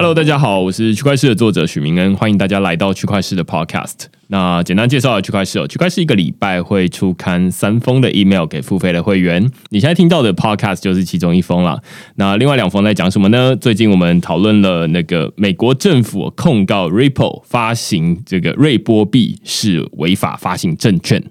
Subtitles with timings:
[0.00, 4.06] Hello，大家好，我是区块市的作者许明恩，欢迎大家来到区块市的 Podcast。
[4.28, 9.50] 那简单介绍区块市哦，区块市一个礼拜会出刊三封的 email 给付费的会员。
[9.68, 11.82] 你现在听到的 Podcast 就是其中一封了。
[12.14, 13.54] 那另外两封在讲什么呢？
[13.56, 21.22] 最近我们讨论了那个美国政府控告 Ripple 发行这个瑞波币是违法发行证券。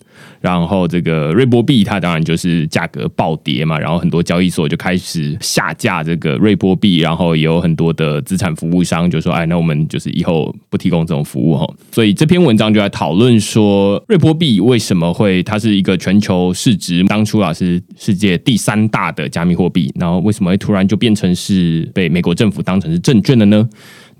[0.41, 23.67] 然后这个瑞波币它当然就是价格暴跌嘛，然后很多交易所就开始下架这个瑞波币，然后也有很多的资产服务商就说：“哎，那我们就是以后不提供这种服务哈。”所以这篇文章就在讨论说，瑞波币为什么会它是一个全球市值当初啊是世界第三大的加密货币，然后为什么会突然就变成是被美国政府当成是证券的呢？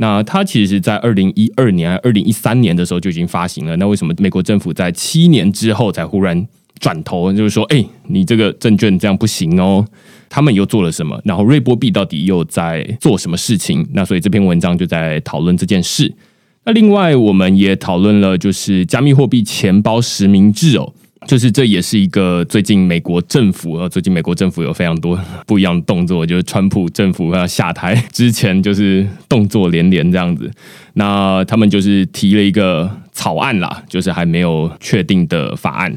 [0.02, 3.76] 那它其实是在二零一二年、二零一三年的时候就已经发行了。
[3.76, 6.48] 那为什么美国政府在七年之后才忽然
[6.80, 9.86] 转头，就是说，哎，你这个证券这样不行哦？
[10.30, 11.20] 他们又做了什么？
[11.26, 13.86] 然后瑞波币到底又在做什么事情？
[13.94, 16.14] 那所以这篇文章就在讨论这件事。
[16.64, 20.94] 那另外我们也讨论了，就是加密货币钱包实名制哦。
[21.30, 30.50] 就是这也是一个最近美国政府啊，最近美国政府有非常多不一样的动作，就是川普政府要下台之前，就是动作连连这样子。
[30.94, 35.96] 那他们就是提了一个草案啦，就是还没有确定的法案。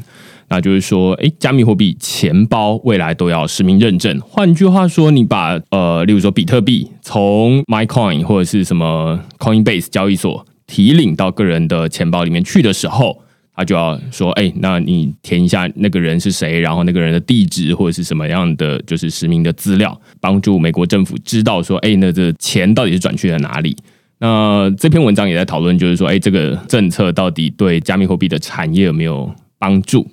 [0.49, 4.21] 那就是说，哎，加密货币钱包未来都要实名认证。
[4.21, 13.23] 换句话说，你把呃，例如说比特币从 MyCoin 或者是什么 Coinbase 交易所提领到个人的钱包里面去的时候。
[13.55, 23.75] 他就要说，哎，那你填一下那个人是谁，然后那个人的地址或者是什么样的，就是实名的资料，帮助美国政府知道说，哎，那这钱到底是转去了哪里？
[24.19, 30.09] 那这篇文章也在讨论，就是说，哎，这个政策到底对加密货币的产业有没有帮助？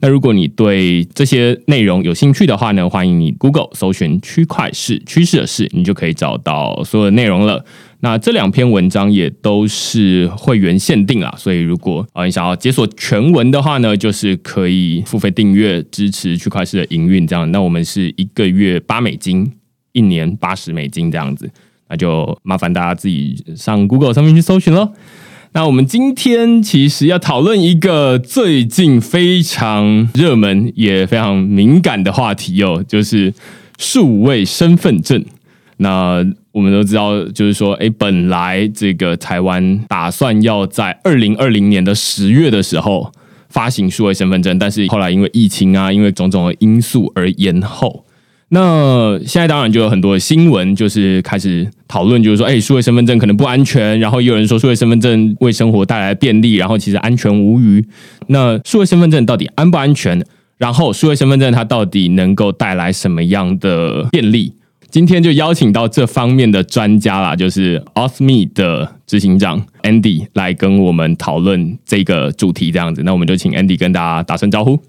[0.00, 7.64] 那如果你对这些内容有兴趣的话呢，欢迎你 Google 搜寻区块市趋势的事，你就可以找到所有的内容了。
[8.02, 17.50] 那这两篇文章也都是会员限定啦，所以如果啊你想要解锁全文的话呢，就是可以付费订阅支持区块市的营运，这样。
[17.52, 19.52] 那我们是一个月八美金，
[19.92, 21.50] 一年八十美金这样子，
[21.90, 24.92] 那就麻烦大家自己上 Google 上面去搜寻喽。
[25.52, 33.34] 那我们今天其实要讨论一个最近非常热门也非常敏感的话题哦，就是
[33.78, 35.24] 数位身份证。
[35.78, 43.12] 那我们都知道，就是说，哎，本来这个台湾打算要在二零二零年的十月的时候
[43.48, 48.04] 发行数位身份证，但是后来因为疫情啊，因为种种的因素而延后。
[48.52, 57.84] 那现在当然就有很多新闻，就是开始讨论，就是说，哎，数位身份证可能不安全，然后也有人说数位身份证为生活带来便利，然后其实安全无虞。
[58.26, 60.20] 那数位身份证到底安不安全？
[60.58, 64.52] 然后数位身份证它到底能够带来什么样的便利？
[64.90, 73.04] 今天就邀请到这方面的专家啦，就是 Osme 的执行长 Andy 来跟我们讨论这个主题，这样子。
[73.04, 74.80] 那我们就请 Andy 跟大家打声招呼。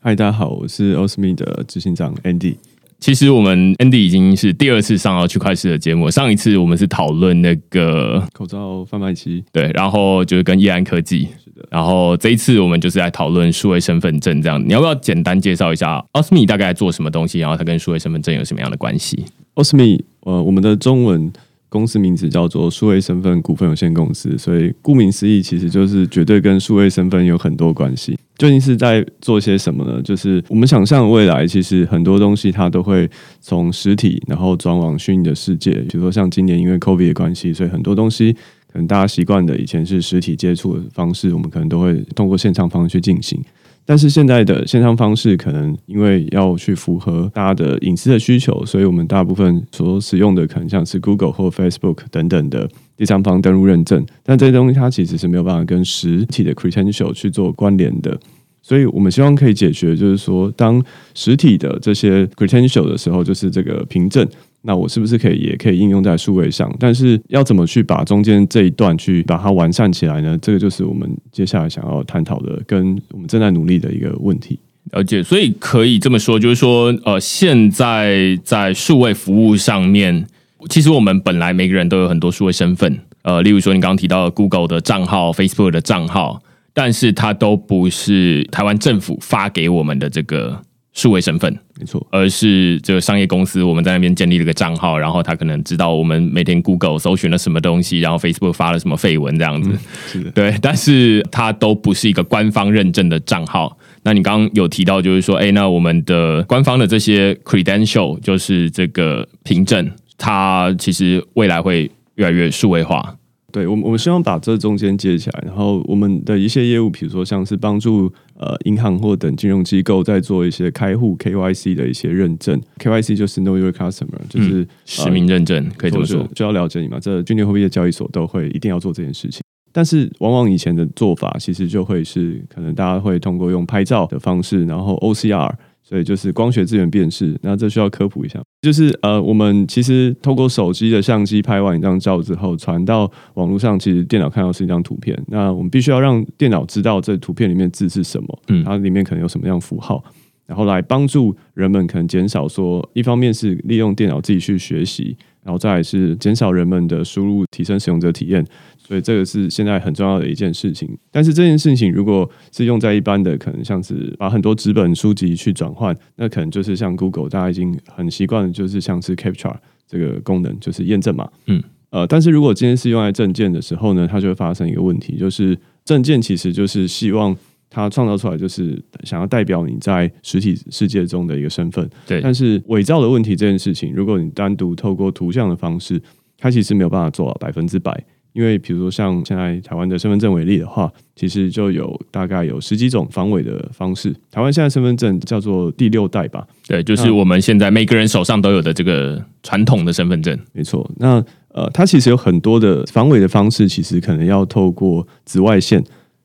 [0.00, 2.56] 嗨，大家好，我是 Osme 的执行长 Andy。
[2.98, 14.62] 其实我们 Andy 已经是第二次上到区块链的节目，上一次我们是讨论那个口罩贩卖机，对，然后就是跟易安科技，是的，然后这一次我们就是来讨论数位身份证这样。
[14.66, 19.24] 你要不要简单介绍一下 Osme 大概做什么东西，然后它跟数位身份证有什么样的关系
[19.54, 21.32] ？Osme，呃，我们的中文。
[21.76, 28.18] 公司名字叫做数位身份股份有限公司，所以顾名思义，其实就是绝对跟数位身份有很多关系。
[28.38, 30.00] 究竟是在做些什么呢？
[30.02, 33.08] 就是我们想象未来，其实很多东西它都会
[33.40, 35.72] 从实体，然后转往虚拟的世界。
[35.72, 38.32] 比如说像今年因为 COVID 的关系，所以很多东西
[38.72, 43.38] 可能大家习惯的以前是实体接触的方式，我们可能都会通过线上方式去进行。
[43.86, 58.18] 但是现在的线上方式可能因为要去符合大家的隐私的需求，所以我们大部分所使用的可能像是 Google 或 Facebook 等等的第三方登录认证，但这些东西它其实是没有办法跟实体的 credential 去做关联的。
[58.60, 60.84] 所以我们希望可以解决，就是说，当
[61.14, 64.28] 实体的这些 credential 的时候，就是这个凭证，
[64.66, 66.74] 那我是不是可以也可以应用在数位上？
[66.78, 70.36] 但是要怎么去把中间这一段去把它完善起来呢？
[70.42, 74.58] 这个就是我们接下来想要探讨的，跟我们正在努力的一个问题。
[74.92, 80.26] 了解，所以可以这么说，就是说，呃，现在在数位服务上面，
[80.68, 86.42] 其实我们本来每个人都有很多数位身份，呃，例如说你刚刚提到的 Google 的账号、Facebook 的账号。
[86.78, 90.60] 但是它都不是台湾政府发给我们的这个
[90.96, 99.70] 数位身份，没错，而是这个商业公司我们在那边建立了个账号，然后他可能知道我们每天 Google 搜寻了什么东西，然后 Facebook 发了什么绯闻这样子，
[100.08, 103.78] 是的，对，但是它都不是一个官方认证的账号。
[104.02, 111.88] 那你刚刚有提到，就是说，哎，那我们的官方的这些 credential 就是这个凭证，它其实未来会。
[112.16, 113.14] 越来越数位化。
[113.56, 127.00] 对，我们我们希望把这中间接起来，然后我们的一些业务，比如说像是帮助呃银行或等金融机构在做一些开户 KYC 的一些认证，KYC 就是 Know Your Customer，就是实名认证，可以这么说，就要了解你嘛。
[127.00, 129.40] 这军联货币的交易所都会一定要做这件事情，
[129.72, 135.54] 但是往往以前的做法其实就会是可能大家会通过用拍照的方式，然后 OCR。
[135.88, 150.02] 所以就是光学资源辨识，那这需要科普一下，就是呃，我们其实透过手机的相机拍完一张照之后，传到网络上，其实电脑看到是一张图片，那我们必须要让电脑知道这图片里面字是什么，嗯，它里面可能有什么样符号，
[150.44, 155.16] 然后来帮助人们可能减少说，一方面是利用电脑自己去学习。
[155.46, 158.44] 然后再来是减少人们的输入，提升使用者体验，
[158.86, 160.88] 所以这个是现在很重要的一件事情。
[161.10, 169.56] 但是这件事情如果是用在一般的，可能像是把很多纸本书籍去转换，那可能就是像 Google，大家已经很习惯，就是像是 Capture
[169.88, 171.28] 这个功能，就是验证码。
[171.46, 177.36] 嗯，呃，但是如果今天是用在证件的时候呢，它就会发生一个问题，就是证件其实就是希望。
[177.68, 182.20] 它创造出来就是想要代表你在实体世界中的一个身份，对。
[182.22, 186.00] 但是伪造的问题这件事情，如果你单独透过图像的方式，
[186.38, 187.92] 它其实没有办法做到百分之百。
[188.36, 194.14] 因为比如说像现在台湾的身份证为例的话，其实就有大概有十几种防伪的方式。
[194.30, 196.46] 台湾现在身份证叫做第六代吧？
[196.68, 200.38] 对，就是我们现在每个人手上都有的这个传统的身份证。
[200.52, 200.86] 没错。
[200.98, 205.82] 那呃，它其实有很多的防伪的方式，其实可能要透过紫外线。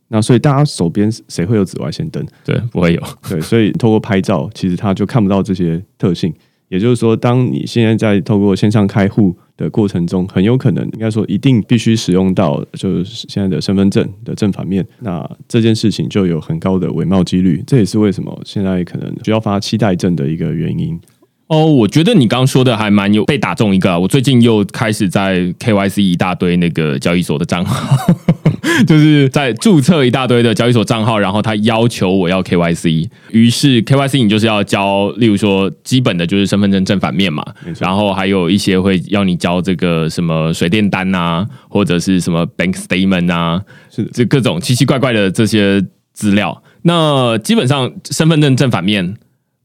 [0.09, 2.21] 那所以大家手边谁会有紫外线灯？
[2.43, 3.01] 对，不会有。
[3.29, 6.33] 对，所以透过拍照，其实它就看不到这些特性。
[6.71, 14.87] 也就是说，当你现在在透过线上开户的过程中，很有可能应该说一定必须使用到就是现在的身份证的正反面。
[15.01, 17.61] 那这件事情就有很高的伪冒几率。
[17.67, 20.97] 这也是为什么现在可能需要发期待证的一个原因。
[21.51, 23.91] 哦，我觉得你刚刚说的还蛮有被打中一个。
[23.91, 27.97] 啊我最近又开始在 KYC 一大堆那个交易所的账号，
[28.87, 37.43] 就是在注册一大堆的交易所账号，然后他要求我要 KYC，于是 KYC 你就是要交，例如说基本的就是身份证正反面嘛，
[37.79, 43.61] 然后还有一些会要你交这个什么水电单啊，或者是什么 bank statement 啊，
[43.93, 45.83] 是这各种奇奇怪怪的这些
[46.13, 46.63] 资料。
[46.83, 49.17] 那基本上身份证正反面。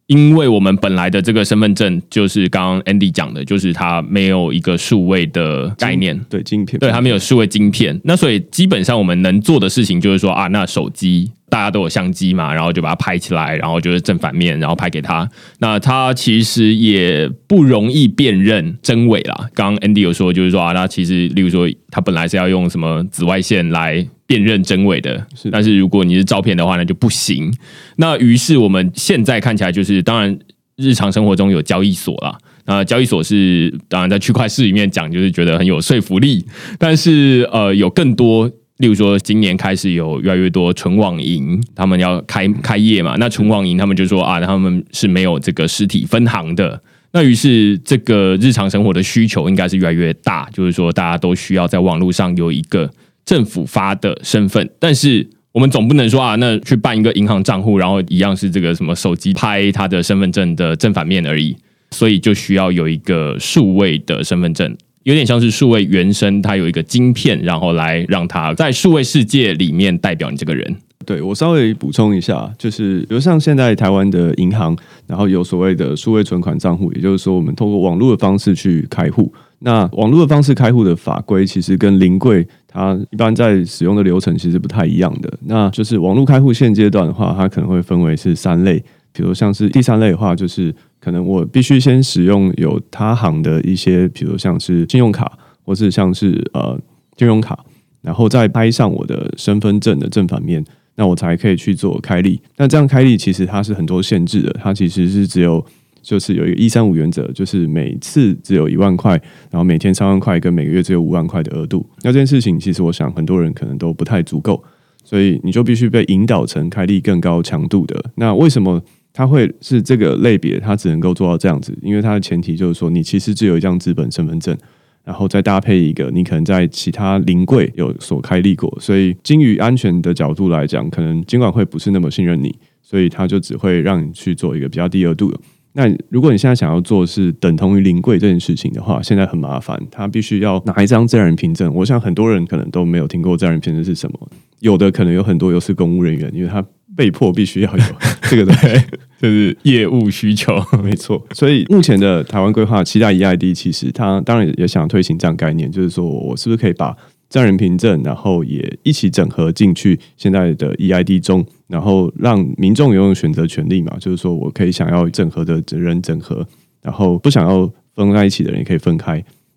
[0.06, 15.28] 因为我们本来的这个身份证就是刚刚 Andy 讲的，就是它没有一个数位的概念，对晶片，对它没有数位晶片，那所以基本上我们能做的事情就是说啊，那手机大家都有相机嘛，然后就把它拍起来，然后就是正反面，然后拍给他，
[15.60, 19.48] 那他其实也不容易辨认真伪啦。
[19.54, 24.06] 刚刚 Andy 有说，就是说啊，那其实例如说，他本来是要用什么紫外线来。
[24.28, 27.48] 辨认真伪的，但是如果你是照片的话，那就不行。
[27.94, 30.36] 那于是我们现在看起来就是，当然
[30.74, 32.36] 日常生活中有交易所啦。
[32.64, 36.44] 那交易所是当然在区块市里面讲，就是觉得很有说服力。
[36.76, 43.16] 但是呃，有更多，例如说今年开始有越来越多纯网银，他们要开开业嘛。
[43.18, 46.80] 那纯网银他们就说啊，他们是没有这个实体分行的。
[47.12, 52.90] 那于是这个日常生活的需求应该是越来越大，就是说大家都需要在网络上有一个。
[53.26, 61.56] 政府发的身份，但是我们总不能说啊，那去办一个银行账户，然后一样是这个什么手机拍他的身份证的正反面而已，
[61.90, 70.76] 所以就需要有一个数位的身份证，有点像是数位原生，它有一个晶片，然后来让它在数位世界里面代表你这个人。
[71.04, 79.32] 对我稍微补充一下，就是比如像现在台湾的银行，然后有所谓的数位存款账户，也就是说我们透过网络的方式去开户。
[79.60, 85.32] 那网络的方式开户的法规，其实跟临柜它一般在使用的流程其实不太一样的。
[85.44, 88.82] 那就是网络开户现阶段的话，它可能会分为是三类，
[89.12, 90.74] 比如像是第三类的话，就是
[91.06, 96.76] 可能我必须先使用有他行的一些，比如像是信用卡，或是像是呃
[97.14, 97.64] 金融卡，
[98.02, 100.64] 然后再拍上我的身份证的正反面，
[100.96, 102.40] 那我才可以去做开立。
[102.56, 105.64] 那这样开立其实它是很多限制的，它其实是只有。
[106.02, 109.10] 就是有一个一三五原则，就是每次只有一万块，
[109.50, 111.84] 然后每天三万块，跟每个月只有五万块的额度。
[112.02, 114.62] 那这件事情，其实我想很多人可能都不太足够，
[115.02, 118.00] 所以你就必须被引导成开立更高强度的。
[118.14, 118.80] 那为什么
[119.16, 120.60] 它会是这个类别？
[120.60, 124.54] 它只能够做到这样子，因为它的前提就是说，你其实只有一张资本身份证，
[125.02, 128.76] 然后再搭配一个你可能在其他临柜有所开立过。
[128.78, 135.40] 所以，基于安全的角度来讲，可能监管会不是那么信任你，所以他就只会让你去做一个比较低额度的。
[135.72, 141.72] 那如果你现在想要做是等同于临柜这件事情的话，现在很麻烦，他必须要拿一张自然人凭证。
[141.74, 144.28] 我想很多人可能都没有听过自然人凭证是什么，
[144.60, 146.62] 有的可能有很多又是公务人员，因为他
[146.94, 147.84] 被迫必须要有
[148.22, 148.68] 这个东西。
[149.20, 150.54] 这是业务需求。
[150.82, 156.96] 没错，所以目前的台湾规划期待 EID，其实它当然也想推行这样概念，就是说我是不是可以把
[157.28, 163.96] 自然人凭证，然后也一起整合进去现在的 EID 中，然后让民众拥有选择权利嘛？
[163.98, 166.46] 就是说我可以想要整合的人整合，
[166.82, 169.14] 然后不想要分在一起的人也可以分开，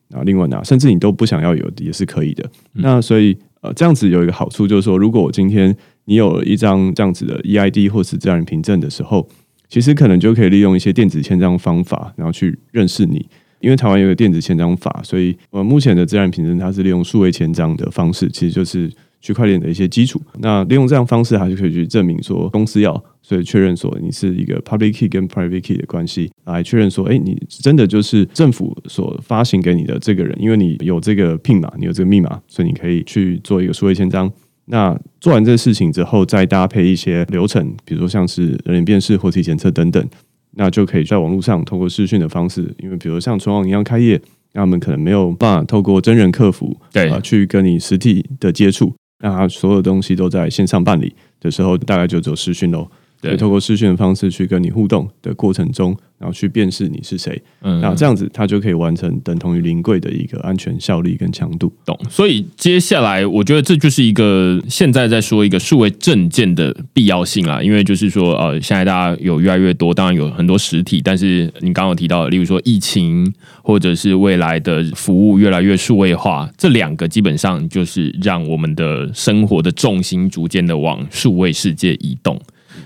[0.08, 2.50] 然后另外呢，甚至你都不想要有也是可以的。
[2.74, 5.76] 那所以呃，这样子有一个好处就是说，如果我今天
[6.06, 9.28] 你有了一张这样子的 EID 或是自然人凭证的时候，
[9.70, 13.26] 其实可能就可以利用一些电子签章方法，然后去认识你。
[13.62, 20.22] 因为台湾有个电子签章法，所以呃，目前的自然凭证它是利用数位签章的方式，其实就是区块链的一些基础。
[20.40, 34.32] 那利用这样方式，它就可以去证明说公司要，所以确认说你是一个 public key 跟 private key 的关系，来确认说，哎，你真的就是政府所发行给你的这个人，因为你有这个 PIN 码，你有这个密码，所以你可以去做一个数位签章。
[34.72, 40.08] 那做完这个事情之后，再搭配一些流程，比如说像是人脸辨识、活体检测等等。
[40.52, 44.20] 那就可以在网络上通过视讯的方式，因为比如像存网银行开业，
[44.54, 46.76] 那我们可能没有办法透过真人客服
[47.24, 48.92] 去跟你实体的接触，
[49.24, 52.90] 那他所有东西都在线上办理的时候，大概就只有视讯喽。
[53.22, 61.72] 对，透过视讯的方式去跟你互动的过程中，然后去辨识你是谁，嗯那这样子它就可以完成等同于临柜的一个安全效率跟强度。
[61.86, 62.00] 懂。
[62.10, 67.62] 所以接下来，我觉得这就是一个现在在说一个数位证件的必要性啦。
[67.62, 82.40] 因为就是说，呃，现在大家有越来越多，当然有很多实体，但是你刚刚有提到，例如说疫情，或者是未来的服务越来越数位化，这两个基本上就是让我们的生活的重心逐渐的往数位世界移动。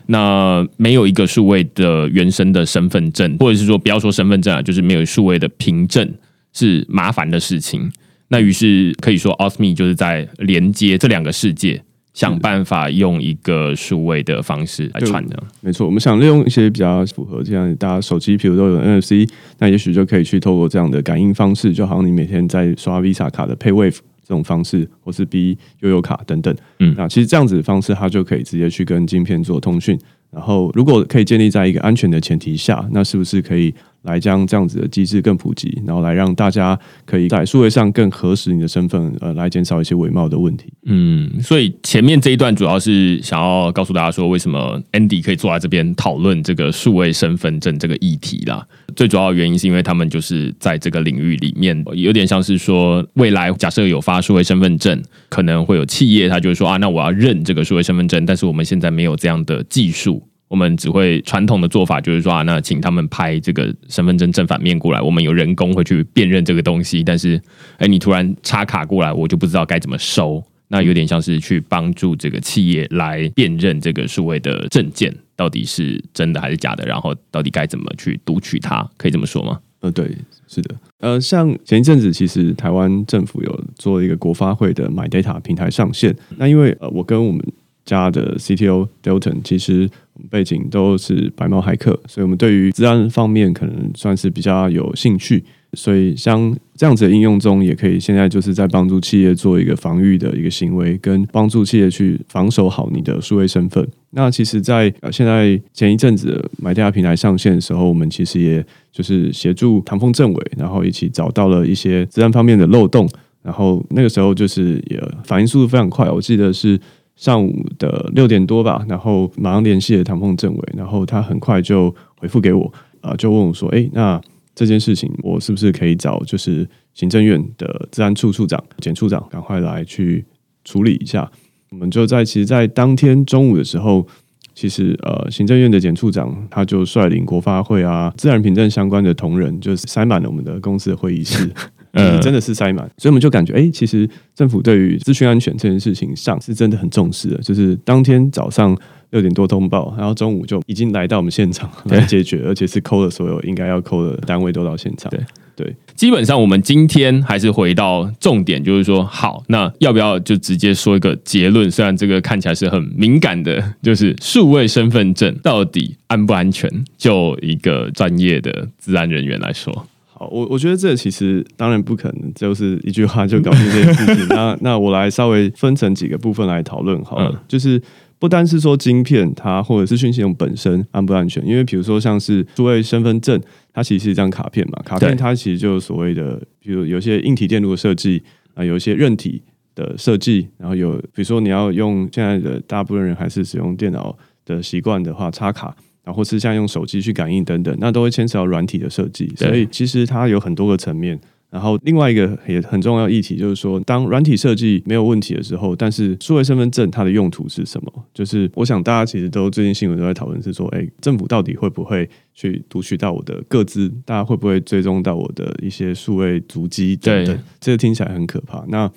[0.08, 6.14] 那没有一个数位的原生的身份证，或者是说不要说身份证啊，就是没有数位的凭证
[6.54, 7.92] 是麻烦的事情。
[8.30, 15.44] 那于是可以说，Osmi 就是在连接这两个世界，想办法用一个数位的方式来传的。
[15.62, 19.28] 没错，我们想利用一些比较符合这样大家手机，比如都有 NFC，
[19.60, 30.00] 那也许就可以去透过这样的感应方式，就好像你每天在刷 Visa 卡的 PayWave 这种方式，或是 B 悠游卡等等，嗯那其实这样子的方式，它就可以直接去跟晶片做通讯。
[30.32, 33.72] 然后，如果可以建立在一个安全的前提下，那是不是可以
[34.04, 40.72] 来将这样子的机制更普及，然后来让大家可以在数位上更核实你的身份，呃，来减少一些伪冒的问题？
[40.86, 48.66] 嗯，所以前面这一段主要是想要告诉大家说，为什么 Andy 可以坐在这边讨论这个数位身份证这个议题啦。
[48.96, 60.22] 最主要的原因是因为他们就是在这个领域里面，有点像是说，未来假设有发数位身份证，可能会有企业他就会说啊，那我要认这个数位身份证，但是我们现在没有这样的技术。
[60.54, 67.04] 我们只会传统的做法，就是说啊，那请他们拍这个身份证正反面过来，我们有人工会去辨认这个东西。
[67.04, 67.42] 但是，
[67.80, 70.44] 哎，你突然插卡过来，我就不知道该怎么收。
[70.68, 79.60] 那有点像是去帮助这个企业来辨认这个数位的证件到底是真的还是假的，然后到底该怎么去读取它，可以这么说吗？
[79.80, 80.16] 呃，对，
[80.48, 86.16] 是的，呃，像前一阵子，其实台湾政府有做一个国发会的 My Data 平台上线。
[86.38, 87.44] 那因为呃，我跟我们
[87.86, 89.90] 家的 CTO Delton 其实
[90.30, 95.44] 背景都是白猫骇客，所以我们对于治安方面可能算是比较有兴趣。
[95.76, 103.86] 所以像这样子的应用中，也可以现在就是在帮助企业做一个防御的一个行为，跟帮助企业去防守好你的数位身份。
[104.12, 113.10] 那其实在，呃现在前一阵子买家平台上线的时候，我们其实也就是协助唐凤政委，然后一起找到了一些治安方面的漏洞。
[113.42, 116.80] 然后那个时候就是也反应速度非常快，我记得是
[117.16, 124.20] 上午的六点多吧，然后马上联系了唐凤政委，然后他很快就回复给我，呃，就问我说：“哎，那
[124.56, 130.26] 这件事情我是不是可以找就是行政院的治安处处长、检处长赶快来去
[130.64, 131.32] 处理一下？”
[131.72, 134.06] 我们就在其实，在当天中午的时候，
[134.54, 141.52] 其实呃，行政院的检处长他就率领国发会啊、自然凭证相关的同仁，就是塞满了我们的公司的会议室。
[141.94, 147.38] 嗯真的是塞满，所以我们就感觉，哎、其实政府对于资讯安全这件事情上是真的很重视的。
[147.38, 148.76] 就是当天早上
[149.12, 155.10] 六点多通报，然后中午就已经来到我们现场来解决，而且是扣了所有应该要扣的单位都到现场。
[155.12, 155.20] 对
[155.56, 161.70] 对，基本上我们今天还是回到重点，就是说，好，那要不要就直接说一个结论？
[161.70, 166.68] 虽然这个看起来是很敏感的，就是数位身份证到底安不安全？
[166.98, 169.86] 就一个专业的治安人员来说，
[170.24, 174.28] 好，我我觉得这其实当然不可能，就是一句话就搞定这件事情。
[174.36, 177.82] 那那我来稍微分成几个部分来讨论好了，嗯就是。
[178.20, 183.38] 不单是说晶片它或者是讯息系统本身安不安全，因为比如说像是诸位身份证，
[183.74, 189.42] 它其实是一张卡片嘛，卡片它其实就是所谓的，比如有些硬体电路的设计啊，有一些韧体
[189.76, 199.32] 的设计，然后有比如说你要用现在的大部分人还是使用电脑的习惯的话，插卡，然后是像用手机去感应等等，那都会牵扯到软体的设计。
[199.36, 201.20] 所以其实它有很多个层面。
[201.50, 208.06] 然后另外一个也很重要议题就是说，当软体设计没有问题的时候，但是数位身份证它的用途是什么？
[208.12, 213.88] 就是我想大家其实都最近新闻都在讨论是说，哎，政府到底会不会去读取到我的个资？
[214.04, 217.40] 大家会不会追踪到我的一些数位足迹等等？
[217.60, 218.66] 这个听起来很可怕。
[218.70, 218.90] 那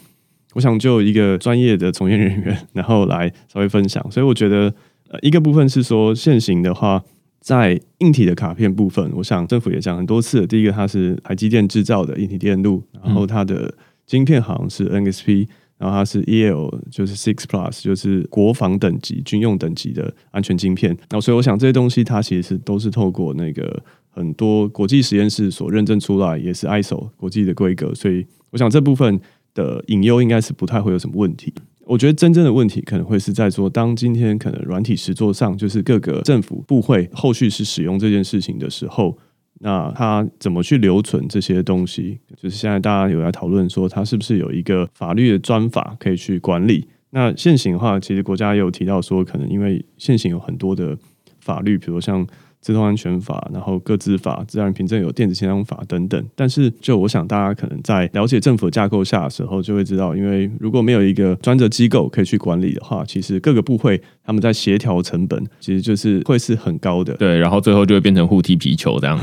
[0.55, 4.03] 我想就一个专业的从业人员，然后来稍微分享。
[4.11, 4.73] 所以我觉得，
[5.09, 7.03] 呃，一个部分是说现行的话。
[7.39, 10.45] 在硬体的卡片部分，我想政府也讲很多次。
[10.49, 13.73] 第一个，它是台积电制造的硬体电路，然后它的
[14.05, 15.47] 晶片好像是 NXP，
[15.79, 20.97] 然后它是 EL，就是 Six Plus，就是国防等级、军用等级的安全晶片。
[21.11, 27.95] 那，所以我想这些东西它其实是都是透过那个很多国际实验室所认证出来，也是 ISO 国际的规格。
[27.95, 29.21] 所以，我想这部分
[29.55, 31.55] 的隐忧应该是不太会有什么问题。
[31.87, 39.17] 我觉得真正的问题可能会是在说，当今天可能软体实作上，就是各个政府部会后续是使用这件事情的时候，
[39.61, 42.19] 那它怎么去留存这些东西？
[42.37, 46.89] 就是现在大家有在讨论说，它是不是有一个法律的专法可以去管理？
[47.11, 50.99] 那现行的话，其实国家也有提到说，可能因为现行有很多的
[51.41, 52.27] 法律，比如像。
[52.67, 56.21] 自动安全法，然后各自法、自然凭证有电子签章法等等。
[56.35, 67.15] 但是，就我想，大家可能在了解政府架构下的时候，就会知道，因为如果没有一个专责机构可以去管理的话，其实各个部会他们在协调成本，其实就是会是很高的。
[67.15, 69.17] 对，然后最后就会变成互踢皮球这样。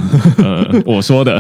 [0.86, 1.38] 我说的。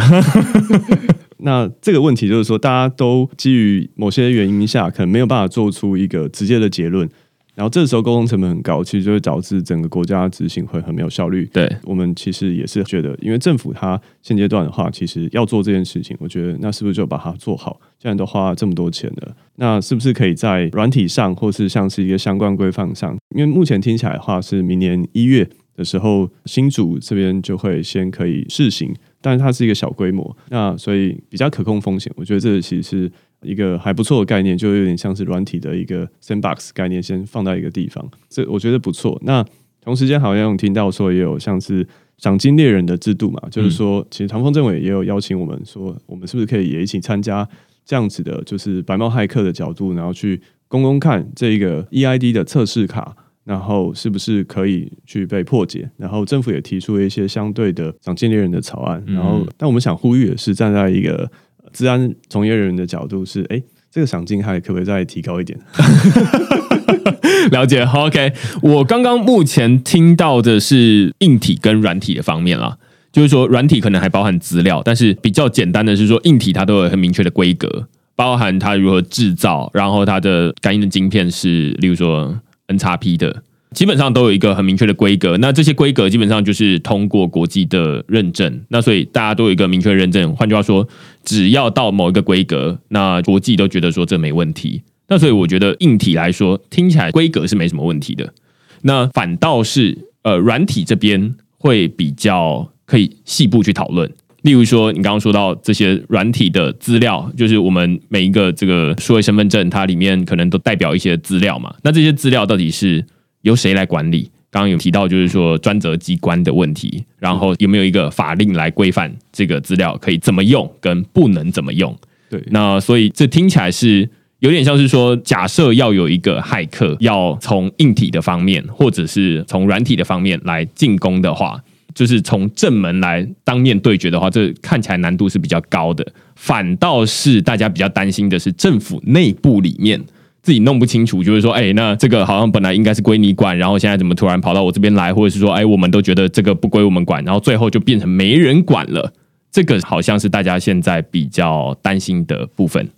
[1.46, 7.10] 那这个问题就是说，大家都基于某些原因下，可能没有办法做出一个直接的结论。
[7.56, 11.48] 然后这时候沟通成本很高，其实就会导致整个国家执行会很没有效率。
[11.54, 17.80] 对我们其实也是觉得，因为政府它现阶段的话，其实要做这件事情，我觉得那是不是就把它做好？
[18.00, 23.16] 既然都花这么多钱了，那是不是可以在软体上，或是像是一个相关规范上？
[23.36, 32.12] 因为目前听起来的话，是明年一月的时候，新主这边就会先可以试行，但是它是一个小规模，那所以比较可控风险。
[32.16, 33.12] 我觉得这其实是。
[33.44, 39.20] 一个还不错的概念，就有点像是软体的一个 sandbox 概念，先放在一个地方，这我觉得不错。
[39.24, 39.46] 那
[39.82, 41.86] 同时间好像有听到说，也有像是
[42.18, 47.48] 赏金猎人的制度嘛，就是说，其实唐风政委也有邀请我们说，我们是不是可以也一起参加
[47.86, 55.90] 这样子的，就是白帽骇客的角度，然后去公公看这个 EID 的测试卡，然后是不是可以去被破解？
[55.98, 61.30] 然后政府也提出了一些相对的赏金猎人的草案，然后但我们想呼吁的是，站在一个。
[61.74, 65.60] 治安从业人员的角度是，哎，这个赏金还可不可以再提高一点？
[67.52, 68.32] 了解，OK。
[68.62, 72.78] 我刚刚目前听到的是硬体跟软体的方面啦，
[73.12, 83.44] 就是说软体可能还包含资料，但是比较简单的是说硬体它都有很明确的规格，包含它如何制造，然后它的感应的晶片是，例如说 N 叉 P 的。
[83.74, 90.36] 基本上都有一个很明确的规格，那这些规格基本上就是通过国际的认证，那所以大家都有一个明确的认证。
[90.36, 90.88] 换句话说，
[91.24, 94.82] 只要到某一个规格，那国际都觉得说这没问题。
[95.08, 98.34] 那所以我觉得硬体来说，听起来规格是没什么问题的。
[98.82, 104.12] 那反倒是呃软体这边会比较可以细部去讨论。
[104.44, 111.74] 例如说，你刚刚说到这些软体的资料，就是我们每一个这个数位身份证，它里面可能都代表一些资料嘛。
[111.84, 113.06] 那这些资料到底是？
[113.44, 114.32] 由谁来管理？
[114.54, 121.98] 刚刚有提到，就是说专责机关的问题，然后有没有一个法令来规范这个资料可以怎么用，跟不能怎么用？
[122.30, 124.08] 对，那所以这听起来是
[124.42, 131.60] 有点像是说，假设要有一个骇客要从硬体的方面，或者是从软体的方面来进攻的话，
[131.96, 136.06] 就是从正门来当面对决的话，这看起来难度是比较高的。
[136.36, 140.00] 反倒是大家比较担心的是政府内部里面。
[140.44, 149.14] 自己弄不清楚，就是说，哎，那这个好像本来应该是归你管，然后现在怎么突然跑到我这边来，或者是说，哎，我们都觉得这个不归我们管，然后最后就变成没人管了。
[149.50, 152.90] 这个好像是大家现在比较担心的部分。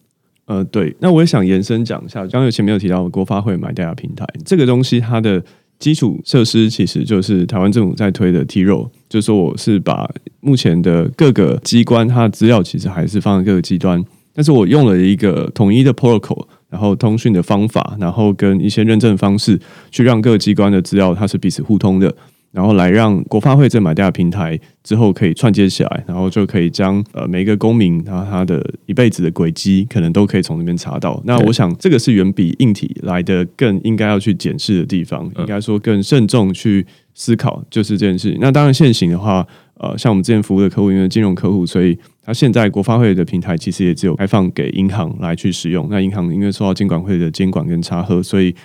[0.45, 5.43] 呃，对，那我也想延伸讲一下，刚刚有前面有提到国发会买大家平台这个东西，它的
[5.77, 14.03] 基础设施其实就是台湾政府在推的 T 肉，就是说我是把目前的各个机关它的资料其实还是放在各个机端，
[14.33, 16.47] 但是我用了一个统一的 protocol。
[16.75, 19.57] 然后通讯的方法，然后跟一些认证方式，
[19.91, 22.13] 去让各个机关的资料它是彼此互通的，
[22.51, 31.21] 然后来让国发会这买家平台之后可以串接起来，然后就可以将呃每一个公民然后他的一辈子的轨迹，可能都可以从那边查到。
[31.23, 38.37] 那我想这个是远比硬体来的更应该要去检视的地方，应该说更慎重去思考，就是这件事情。
[38.41, 39.47] 那当然现行的话。
[39.77, 45.87] 呃，像我们之前服务的客户，因为金融客户，所以他现在国发会的平台其实也只有开放给银行来去使用。
[45.91, 48.55] 那银行因为受到监管会的监管跟查核，所以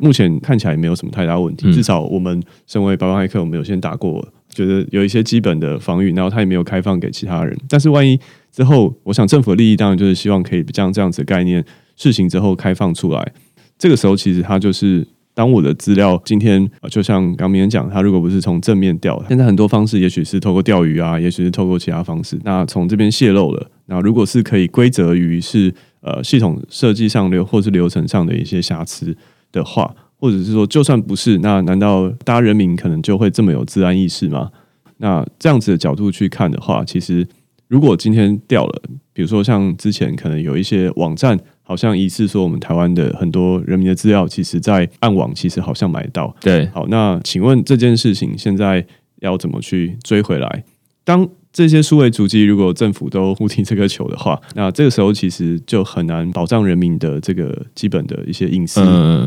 [0.00, 1.70] 目前看起来没有什么太大问题。
[1.72, 7.54] 至少我们身为百万骇客，我们有先打过，觉得有一些基本的防御，然后它也没有开放给其他人。
[7.68, 8.18] 但是万一
[8.50, 11.62] 之后，我想政府的利益当然就是希望可以将这样子的概念
[11.96, 13.32] 试行之后开放出来。
[13.78, 15.06] 这个时候，其实它就是。
[15.34, 22.38] 当我的资料今天，就像刚明讲，他如果不是从正面调，现在很多方式，也许是透过钓鱼啊，也许是透过其他方式。
[22.44, 29.16] 那从这边泄露了，那如果是可以归责于是呃系统设计上流或是流程上的一些瑕疵
[29.50, 34.50] 的话，或者是说就算不是，那难道大家人民可能就会这么有治安意识吗？
[34.98, 37.26] 那这样子的角度去看的话，其实
[37.68, 38.82] 如果今天掉了，
[39.14, 41.38] 比如说像之前可能有一些网站。
[41.72, 46.36] 好像疑似说，我们台湾的很多人民的资料，其实，在暗网其实好像买到。
[46.38, 48.84] 对，好，那请问这件事情现在
[49.20, 50.64] 要怎么去追回来？
[51.02, 58.82] 当这些数位足迹如果政府都不踢这个球的话，那这个时候其实就很难保障人民的这个基本的一些隐私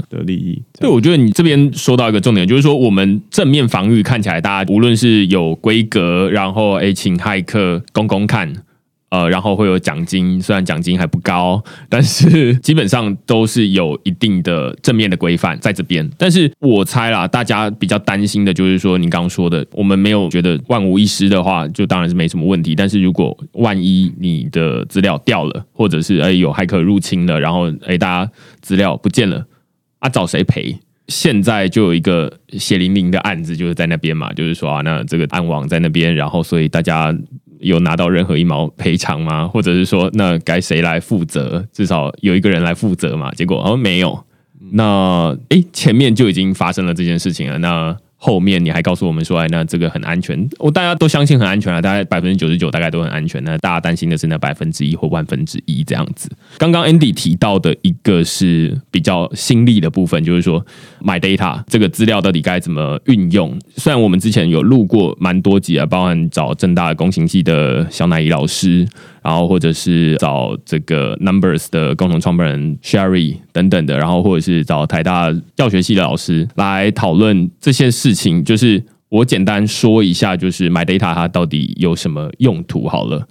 [0.07, 0.61] 的利益。
[0.79, 8.53] 对，我觉得你这边说到一个重点，就是说我们正面防御看起来，大家无论是有规格，然后诶，请骇客公公看。
[9.09, 16.09] 呃，然后会有奖金，虽然奖金还不高，但是 基本上都是有一定的正面的规范在这边。
[16.17, 22.75] 但是我猜啦，大家比较担心的就是说，你刚刚说的，我们没有觉得万无一失的话，就当然是没什么问题。
[22.75, 29.45] 但是如果万一你的资料掉了，或者是哎有骇客入侵了，然后哎大家资料不见了，
[29.99, 30.77] 啊找谁赔？
[31.07, 37.15] 现在就有一个血淋淋的案子，就是在那边嘛，就是说啊，那这个暗网在那边，然后所以大家。
[37.59, 39.47] 有拿到任何一毛赔偿吗？
[39.47, 41.65] 或者是说，那该谁来负责？
[41.71, 43.31] 至少有一个人来负责嘛？
[43.31, 44.23] 结果哦，没有。
[44.71, 47.57] 那诶，前面就已经发生了这件事情了。
[47.59, 47.95] 那。
[48.17, 53.43] 后面你还告诉我们说，哎，那这个很安全，我大家都相信很安全啊，大概百分之九十九大概都很安全。
[53.43, 56.27] 那大家担心的是那百分之一或万分之一这样子。
[56.57, 60.65] 刚刚 Andy 提到的一个是比较心力的部分，就是说
[61.05, 63.57] My Data 这个资料到底该怎么运用？
[63.77, 68.87] 虽然我们之前有录过蛮多集啊，包含找正大工行系的小乃怡老师。
[69.25, 78.43] 然后或者是找这个 Numbers 的共同创办人 Sherry 等等的，然后或者是找台大教学系的老师来讨论这些事情。
[78.43, 82.87] 就是我简单说一下，就是 My Data 它到底有什么用途？
[82.87, 83.27] 好了，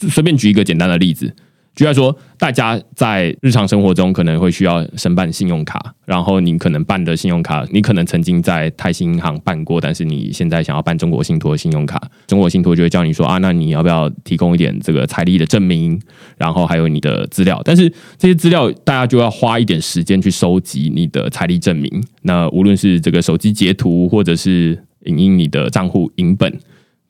[0.00, 1.34] 随便举一个简单的例子。
[1.78, 15.96] 就来说，大家在日常生活中可能会需要申办信用卡，然后你可能办的信用卡，你可能曾经在泰兴银行办过，但是你现在想要办中国信托信用卡，中国信托就会叫你说啊，那你要不要提供一点这个财力的证明，
[16.36, 26.58] 然后还有你的资料，但是这些资料大家就要花一点时间去收集你的财力证明，那无论是这个手机截图，或者是影印你的账户影本，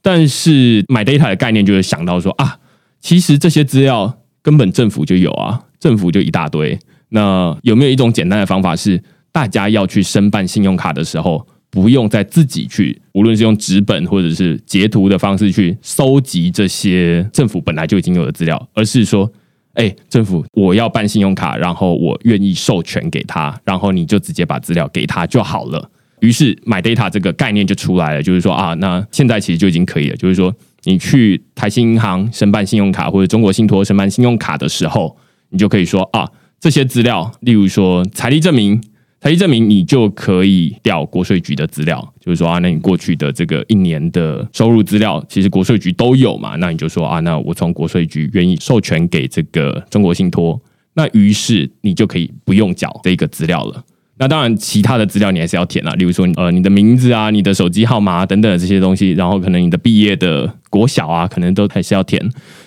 [0.02, 2.58] 但是买 data 的概念就是想到说啊，
[3.00, 4.17] 其实这些资料。
[4.42, 6.78] 根本政府就有啊，政府就一大堆。
[7.10, 19.30] 那有没有一种简单的方法，是大家要去申办信用卡的时候，不用再自己去，无论是用纸本或者是截图的方式去收集这些政府本来就已经有的资料，而是说，
[19.74, 25.90] 哎，政府我要办信用卡，然后我愿意授权给他，然后你就直接把资料给他就好了。
[26.20, 30.54] 于是买 data 这个概念就出来了，就是说啊，那现在其实就已经可以了，就是说。
[30.84, 35.16] 你去台新银行申办信用卡，或者中国信托申办信用卡的时候，
[35.50, 36.28] 你就可以说啊，
[36.60, 38.80] 这些资料，例如说财力证明，
[39.20, 50.60] 财力证明你就可以调国税局的资料，就是说啊，那你过去的这个一年的收入资料，其实国税局都有嘛，那你就说啊，那我从国税局愿意授权给这个中国信托，
[50.94, 53.84] 那于是你就可以不用缴这个资料了。
[54.18, 62.20] 那当然，其他的资料你还是要填啦，例如说，呃，你的名字啊，你的手机号码等等这些东西，然后可能你的毕业的国小啊，可能都还是要填。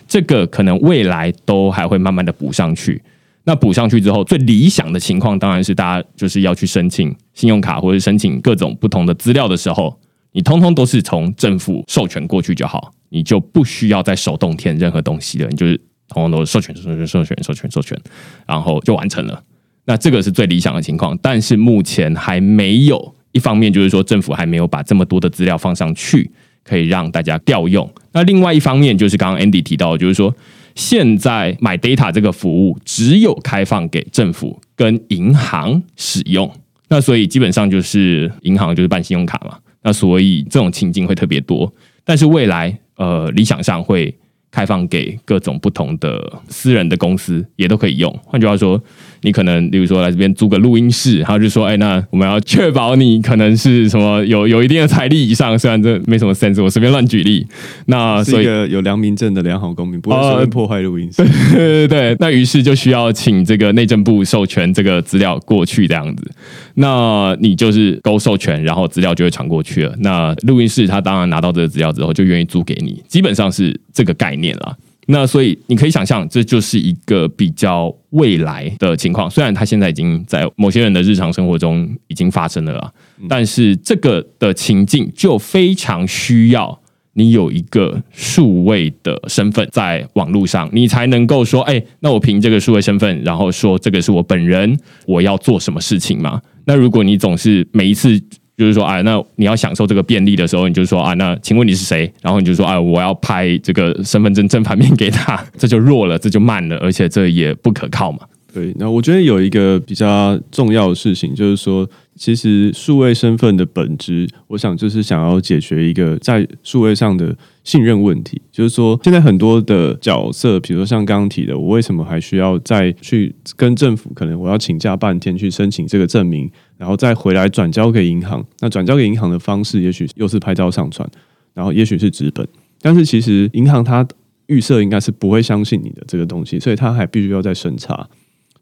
[0.08, 3.02] 这个可能未来都还会慢慢的补上去。
[3.44, 10.00] 那补上去之后，最理想的情况当然是大家就是要去申请信用卡或者申请各种不同的资料的时候，
[10.32, 15.76] 你通通都是从政府授权过去就好，你就不需要再手动填任何东西了，你就是
[16.08, 18.00] 通通都授权、授权、授权、授权、授权，
[18.48, 19.44] 然后就完成了。
[19.92, 23.14] 那这个是最理想的情况，但是目前还没有。
[23.34, 26.32] 一方面就是说，政府还没有把这么多的资料放上去，
[26.64, 27.94] 可以让大家调用。
[28.14, 30.34] 那另外一方面就是刚刚 Andy 提到，就是说
[30.76, 36.50] 现在买 data 这个服务只有开放给政府跟银行使用。
[36.88, 39.58] 那所以基本上就是银行就是办信用卡嘛。
[39.84, 41.70] 那所以这种情境会特别多。
[42.06, 44.18] 但是未来呃理想上会
[44.52, 48.10] 开放给各种不同的私人的公司也都可以用。
[48.24, 48.82] 换句话说。
[49.24, 57.46] 你可能，例如说来这边租个录音室，然后就说，哎，那我们要确保你可能是什么有有一定的财力以上，虽然这没什么 sense，我随便乱举例。
[57.86, 61.24] 那 所以一个有良民证的良好公民，不会随便破坏录音室。
[61.54, 66.32] 对对对，那于是就需要请这个内政部授权这个资料过去这样子。
[66.76, 69.96] 那你就是勾授权，然后资料就会传过去了。
[70.00, 74.76] 那录音室他当然拿到这个资料之后，就愿意租给你，基本上是这个概念了。
[75.12, 79.30] 那所以你可以想象，这就是一个比较未来的情况。
[79.30, 82.92] 虽然它现在已经在某些人的日常生活中已经发生了啦，
[83.28, 86.80] 但是这个的情境就非常需要
[87.14, 96.42] 你有一个数位的身份在网络上，你才能够说，哎，那我凭这个数位身份，然后说这个是我本人，我要做什么事情嘛？
[96.66, 98.22] 那如果你总是每一次。
[98.58, 102.12] 就是说啊，那你要享受这个便利的时候，你就说啊，那请问你是谁？
[102.22, 108.20] 然后你就说啊，我要拍这个身份证正反面给他， 这就弱了，这就慢了，而且这也不可靠嘛。
[108.54, 117.34] 对，那我觉得有一个比较重要的事情，就是说，其实数位身份的本质，我想就是想要解决一个在数位上的
[117.64, 118.42] 信任问题。
[118.52, 126.52] 就是说，现在很多的角色，比如说像刚刚提的，我为什么还需要再去跟政府，可能我要请假半天去申请这个证明？
[126.82, 131.08] 然后再回来转交给银行，那转交给银行的方式，也许又是拍照上传，
[131.54, 132.44] 然后也许是纸本，
[132.82, 134.04] 但是其实银行它
[134.48, 138.10] 预设应该是不会相信你的这个东西，所以它还必须要再审查。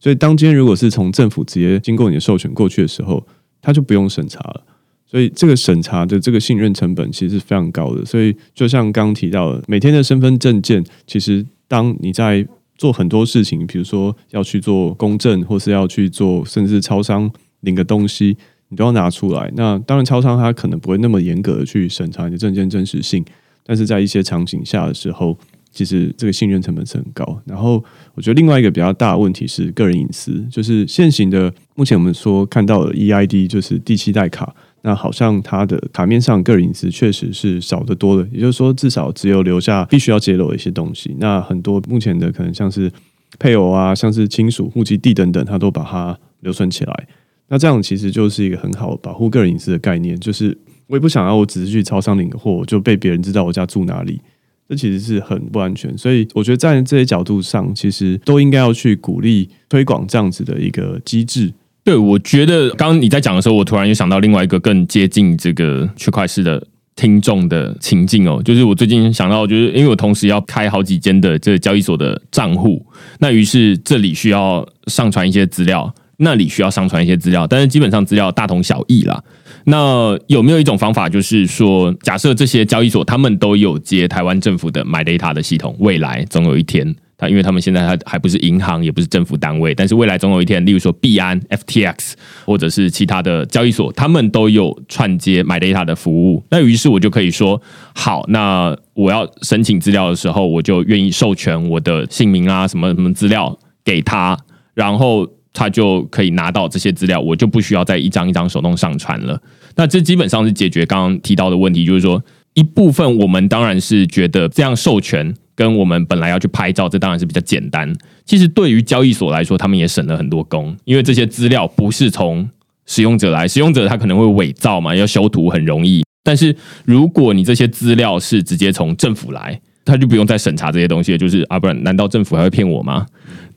[0.02, 3.26] 所以当今天如果是从政府直接经过你的授权过去的时候，
[3.62, 4.66] 它就不用审查了。
[5.06, 8.04] 所以这个审查的这个信任成本其实是非常高的。
[8.04, 12.46] 所以就像刚刚提到的，每天的身份证件，其实当你在
[12.78, 17.32] 做很多事情，比如说要去做公证，或是要去做甚至超商。
[17.62, 18.38] 领个东西，
[18.70, 19.52] 你都要拿出来。
[19.56, 23.24] 那当然，超商它可能不会那么严格的去审查你的证件真实性，
[23.66, 25.38] 但是在一些场景下的时候，
[25.72, 27.42] 其实这个信任成本是很高。
[27.46, 27.84] 然后，
[28.16, 38.28] 我觉得另外一个比较大的问题是个人隐私，就是现行的目前我们说看到的 EID 就是第七代卡，那好像它的卡面上个人隐私确实是少得多的。
[38.32, 41.16] 也就是说，至少只有留下必须要揭露的一些东西。
[41.20, 42.92] 那很多目前的可能像是
[43.38, 47.08] 配偶啊，像是亲属、户籍地等等，它都把它留存起来。
[47.50, 50.56] 那这样其实就是一个很好保护个人隐私的概念，就是
[50.88, 54.22] 我也不想要我只是去超商领个货，就被别人知道我家住哪里，
[54.70, 55.98] 这其实是很不安全。
[55.98, 61.52] 所以我觉得在这些角度上，其实都应该要去鼓励推广这样子的一个机制。
[61.84, 66.64] 对，我觉得刚刚你在讲的时候，我突然又想到另外一个更接近这个区块式的
[66.96, 72.86] 听众的情境哦，就是我最近想到，就是因为我同时要开好几间的这个交易所的账户，
[73.20, 75.92] 那于是这里需要上传一些资料。
[76.22, 79.24] 那里需要上传一些资料，但是基本上资料大同小异啦。
[79.66, 92.14] 那有没有一种方法，就是说，假设这些交易所他们都有接台湾政府的 My Data 的系统，未来总有一天，他因为他们现在还还不是银行，也不是政府单位，但是未来总有一天，例如说币安、FTX
[92.46, 96.44] 或者是其他的交易所，他们都有串接 My Data 的服务。
[96.50, 97.62] 那于是我就可以说，
[97.94, 104.38] 好，那我要申请资料的时候，我就愿意授权我的姓名啊，什么什么资料给他，
[104.74, 105.26] 然后。
[105.54, 109.42] 他就可以拿到这些资料，我就不需要再一张一张手动上传了。
[109.76, 112.22] 那这基本上是解决刚刚提到的问题，就是说
[112.54, 117.94] 一部分我们当然是觉得这样授权跟我们本来要去拍照，这当然是比较简单。
[118.26, 122.50] 其实对于交易所来说，他们也省了很多工，因为这些资料不是从
[122.86, 126.04] 使用者来，使用者他可能会伪造嘛，要修图很容易。
[126.24, 131.18] 但是如果你这些资料是直接从政府来，他就不用再审查这些东西。
[131.18, 133.06] 就是啊，不然难道政府还会骗我吗？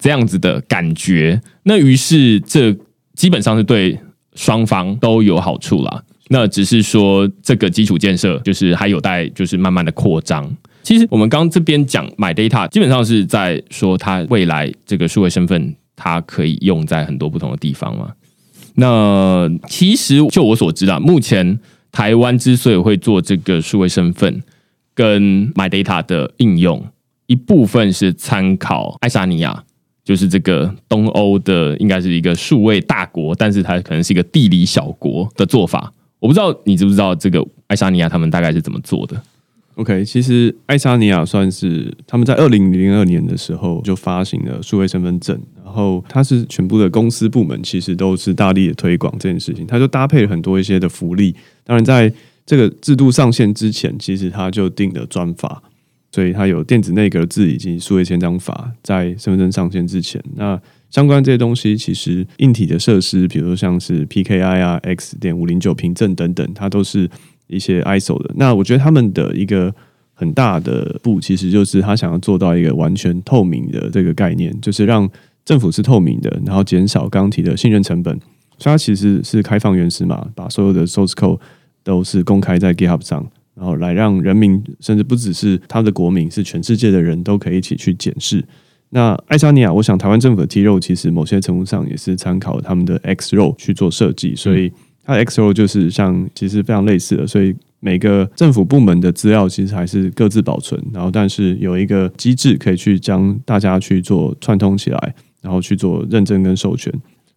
[0.02, 2.76] 这样子的感觉，那于是这
[3.14, 3.96] 基本上是对
[4.34, 6.02] 双方都有好处啦。
[6.28, 10.50] 那只是说这个基础建设就是还有待就是慢慢的扩张。
[10.82, 18.10] 其实我们刚这边讲买 data，基本上是在说它未来这个数位身份它可以用在很多不同的地方嘛。
[18.74, 21.60] 那其实就我所知啊，目前
[21.92, 24.42] 台湾之所以会做这个数位身份
[24.94, 26.84] 跟买 data 的应用，
[27.28, 29.62] 一部分是参考爱沙尼亚。
[30.04, 35.92] 就是这个东欧的，应该是一个数位大国，但是它可能是一个地理小国的做法。
[36.18, 39.20] 我不知道你知不知道这个爱沙尼亚他们大概是怎么做的
[39.76, 51.34] ？OK，其实爱沙尼亚算是他们在二零零二年的时候就发行了数位身份证，然后它是全部的公司部门其实都是大力的推广这件事情，它就搭配了很多一些的福利。
[51.64, 52.12] 当然，在
[52.44, 55.62] 这个制度上线之前，其实它就定了专法。
[56.12, 67.10] 所以它有电子内阁制以及数位签章法，在身份证上线之前，那相关这些东西，其实硬体的设施，比如说像是 PKI 啊、X 点五零九凭证等等，它都是
[67.46, 68.30] 一些 ISO 的。
[68.36, 69.74] 那我觉得他们的一个
[70.12, 75.08] 很大的步，其实就是他想要做到一个完全透明的这个概念，就是让
[75.46, 78.14] 政府是透明的，然后减少刚刚提的信任成本，
[78.58, 81.40] 所以它其实是开放原始码，把所有的 source code
[81.82, 88.44] 都是公开在 GitHub 上，然后来让人民，甚至不只是他的国民，是全世界的人都可以一起去检视。
[88.90, 94.70] 那爱沙尼亚，我想台湾政府的 T 肉其实某些程度上也是参考他们的 X 肉去做设计，所以
[95.02, 106.92] 它的 X 肉就是像其实非常类似的，所以每个政府部门的资料其实还是各自保存，然后但是有一个机制可以去将大家去做串通起来，然后去做认证跟授权。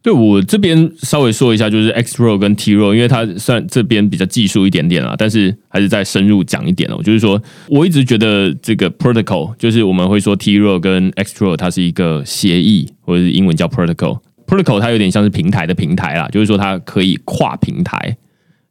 [0.06, 7.02] 对我这边稍微说一下，就是 X Pro 跟 T Pro，因为它算这边比较技术一点点啦，但是还是再深入讲一点哦。
[7.02, 14.20] 就是说，我一直觉得这个 protocol，就是我们会说 TRO 跟 X Pro，它是一个协议，或者是英文叫 protocol。
[14.46, 18.16] protocol 它有点像是平台的平台啦，就是说它可以跨平台。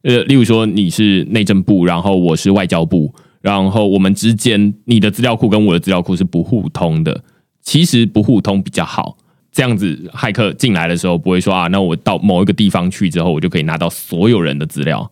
[0.04, 7.24] 呃，例如说你是内政部，然后我是外交部，然后我们之间你的资料库跟我的资料库是不互通的。
[7.60, 9.16] 其实不互通比较好。
[9.54, 15.08] 这样子，骇客进来的时候不会说啊，那我到某一个地方去之后，我就可以拿到所有人的资料。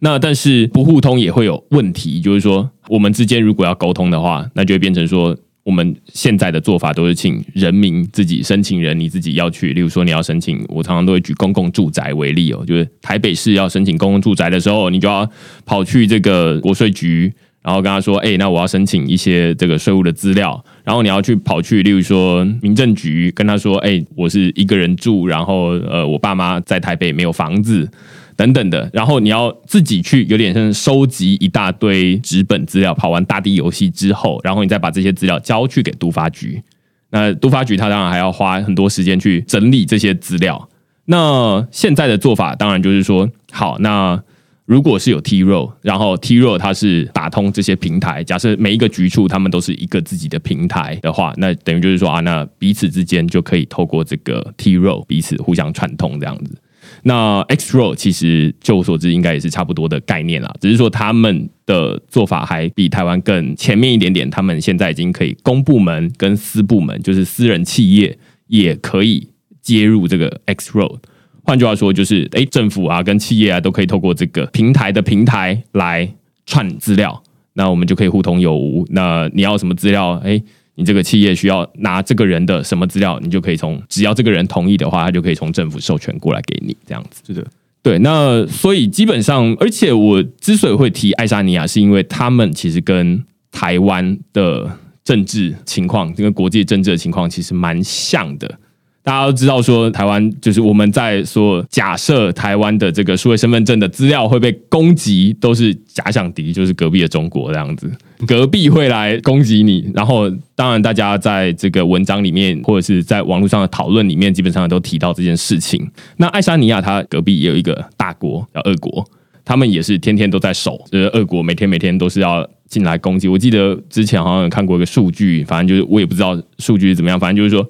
[0.00, 9.72] 那但是不互通也会有问题，就是说我们之间如果要沟通的话，那就会变成说，我们现在的做法都是请人民自己申请人，你自己要去。
[9.72, 15.26] 例如说你要申请，我常常都会举公共住宅为例哦，就是台北市要申请公共住宅的时候，你就要
[15.64, 17.32] 跑去这个国税局。
[17.66, 20.64] 然后跟他说：“哎，那我要申请一些这个税务的资料。
[20.84, 27.90] 然后你要去跑去，例如说民政局，跟他说：‘哎，我是一个人住，然后呃，我爸妈在台北没有房子，
[28.36, 32.94] 等等的。’然后你要自己去，有点像收集一大堆纸本资料。
[32.94, 36.62] 跑完大地游戏之后，然后你再把这些资料交去给督发局。
[37.10, 40.68] 那督发局他当然还要花很多时间去整理这些资料。
[41.06, 44.22] 那现在的做法当然就是说，好，那。”
[44.66, 56.60] 如果是有 T row，然后 T row 它是打通这些平台，假设每一个局处他们都是一个自己的平台的话，那等于就是说啊，那彼此之间就可以透过这个 T row 彼此互相串通这样子。
[57.02, 64.28] 那 X row 其实就我所知应该也是差不多的概念啦，只是说他们的做法还比台湾更前面一点点。
[64.30, 69.28] 他们现在已经可以公部门跟私部门，就是私人企业也可以
[69.62, 70.98] 接入这个 X row。
[71.46, 76.12] 换句话说，就是哎，政府啊，跟企业啊，都可以透过这个平台的平台来
[76.44, 78.84] 串资料，那我们就可以互通有无。
[78.90, 80.20] 那你要什么资料？
[80.24, 80.42] 哎，
[80.74, 87.22] 你这个企业需要拿这个人的什么资料，你就可以从只要这个人同意的话，他就可以从政府授权过来给你，这样子。
[87.24, 87.46] 是的，
[87.80, 87.96] 对。
[88.00, 94.68] 那所以基本上，而且我之所以会提爱沙尼亚，是因为他们其实跟台湾的
[95.04, 98.58] 政治情况，这个国际政治的情况，其实蛮像的。
[99.06, 107.88] 大家都知道，说台湾就是我们在说，假设台湾的这个数位身份证的资料会被攻击，都是假想敌，就是隔壁的中国这样子，
[108.26, 109.88] 隔壁会来攻击你。
[109.94, 115.88] 然后，当然，大家在这个文章里面或者是在网络上的讨论里面，基本上都提到这件事情。
[116.16, 119.08] 那爱沙尼亚，它隔壁也有一个大国叫俄国，
[119.44, 123.28] 他们也是天天都在守，就是俄国每天每天都是要进来攻击。
[123.28, 127.64] 我记得之前好像有看过一个数据，反正就是我也不知道数据是怎么样，反正就是说。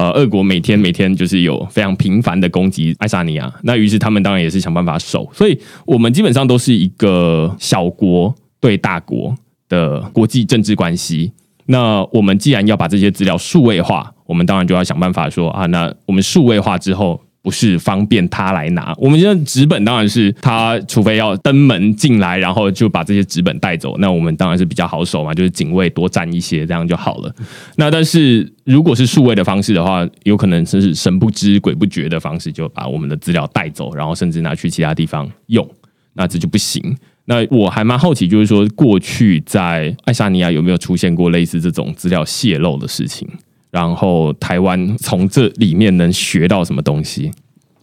[0.00, 9.34] 呃，俄国每天每天就是有非常频繁的攻击爱沙尼亚，那于是他们当然也是想办法守，所以我们基本上都是一个小国对大国
[9.68, 11.32] 的国际政治关系。
[11.66, 17.20] 那我们既然要把这些资料数位化，我们当然就要想办法说啊，那我们数位化之后。
[17.42, 27.34] 不是方便他来拿，我们现在纸本当然是他，除非要登门进来，然后就把这些纸本带走，那我们当然是比较好守嘛，就是警卫多站一些，这样就好了。
[27.76, 35.66] 那但是如果是数位的方式的话，有可能是神不知鬼不觉的方式，就把我们的资料带走，然后甚至拿去其他地方用，
[36.12, 36.94] 那这就不行。
[37.24, 43.26] 那我还蛮好奇，就是说过去在爱沙尼亚有没有出现过类似这种资料泄露的事情？
[43.70, 47.30] 然后台湾从这里面能学到什么东西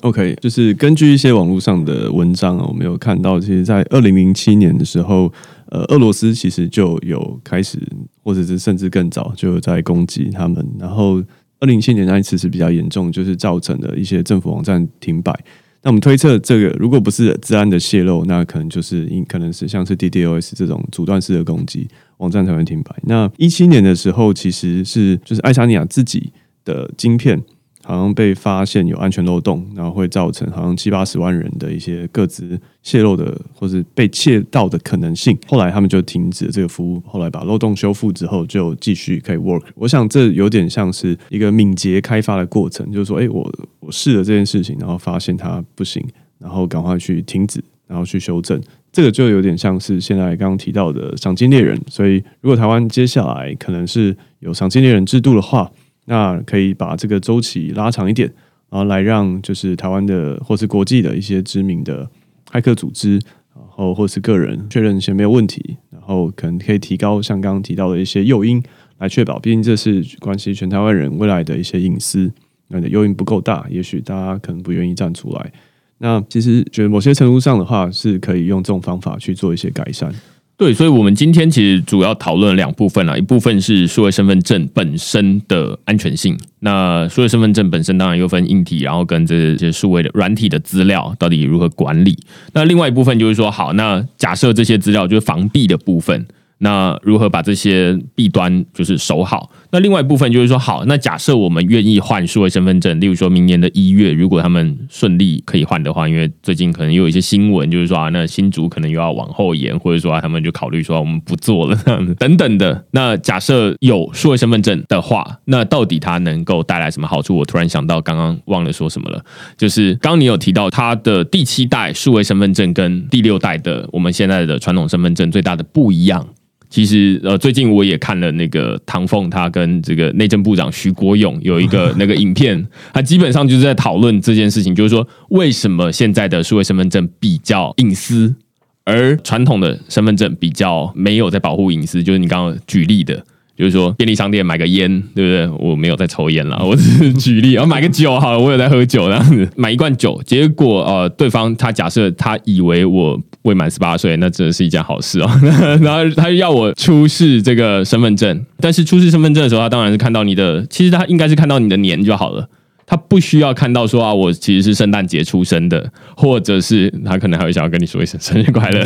[0.02, 5.32] ？OK，就是根据一些网络上的文章啊，我们有看到，其实，在二零零七年的时候，
[5.70, 7.80] 呃，俄罗斯其实就有开始，
[8.24, 10.64] 或者是甚至更早就在攻击他们。
[10.80, 11.16] 然后
[11.60, 15.34] 二零零七年那一次是比较严重，就是造成了一些政府网站停摆。
[15.82, 22.96] 那我们推测，这个如果不是治安的泄露，那可能就是因可能是像是 DDoS 这种阻断式的攻击，网站才会停摆。
[23.04, 26.32] 那一七年的时候，其实是就是爱沙尼亚自己
[26.64, 27.42] 的晶片。
[27.84, 35.38] 好像被发现有安全漏洞，然后会造成好像七八十万人的一些各自泄露的或是被窃盗的可能性。
[35.48, 39.64] 后来他们就停止了这个服务，后来把漏洞修复之后就继续可以 work。
[39.74, 46.06] 我想这有点像是一个敏捷开发的过程，就是说，哎，我我试了这件事情，然后发现它不行，
[46.40, 48.62] 然后赶快去停止，然后去修正。
[48.92, 51.80] 这个就有点像是现在刚刚提到的赏金猎人。
[51.88, 55.72] 所以，如果台湾接下来可能是有赏金猎人制度的话，
[56.06, 58.28] 那可以把这个周期拉长一点，
[58.70, 62.10] 然后来让就是台湾的或是国际的一些知名的
[62.52, 63.14] 骇客组织，
[63.54, 68.64] 然后或是个人确认一些没有问题，然后可能可以提高像刚刚提到的一些诱因
[68.98, 72.32] 来确保，毕竟这是关系全台湾人未来的一些隐私。
[72.70, 75.54] 那的诱因不够大，也许大家可能不愿意站出来。
[76.00, 80.14] 那其实觉得某些程度上的话，是可以用这种方法去做一些改善。
[80.56, 86.36] 对，所以，我们今天其实主要讨论两部分啊，一部分是数位身份证本身的安全性。
[86.62, 92.18] 那数位身份证本身当然又分硬体，然后跟这些数位的软体的资料到底如何管理。
[92.54, 96.26] 那另外一部分就是说，好，那假设这些资料就是防弊的部分。
[96.60, 99.52] 那如何把这些弊端就是守好？
[99.72, 112.86] 那另外一部分就是说，好，那假设我们愿意换数位身份证，例如说明年的一月，如果他们顺利可以换的话，因为最近可能又有一些新闻，就是说啊，那新竹可能又要往后延，或者说他们就考虑说我们不做了这样子等等的。
[112.92, 117.36] 那假设有数位身份证的话，那到底它能够带来什么好处？
[117.36, 119.24] 我突然想到，刚刚忘了说什么了，
[119.58, 126.26] 就是刚刚你有提到它的第七代数位身份证跟第六代的我们现在的传统身份证最大的不一样。
[126.70, 138.36] 其实呃，最近我也看了那个唐凤，他跟这个内政部长徐国勇有一个 那个影片，他基本上就是在讨论这件事情，就是说为什么现在的数位身份证比较隐私，
[138.84, 142.04] 而传统的身份证比较没有在保护隐私。
[142.04, 143.24] 就是你刚刚举例的，
[143.58, 145.68] 就是说便利商店买个烟，对不对？
[145.68, 147.54] 我没有在抽烟了，我只是 举例。
[147.54, 153.20] 然后买个酒，好了，我有在喝酒，这样子买一罐酒，结果呃，对方他假设他以为我。
[153.44, 155.30] 未满十八岁，那真的是一件好事哦。
[155.82, 162.50] 然后他要我出示这个身份证，但是出示身份证的时候，他当然是看到你的，其实他应该是看到你的年就好了，
[162.86, 168.84] 他不需要看到说啊，我其实是圣诞节出生的，或者是他可能还会想要跟你说一声生日快乐，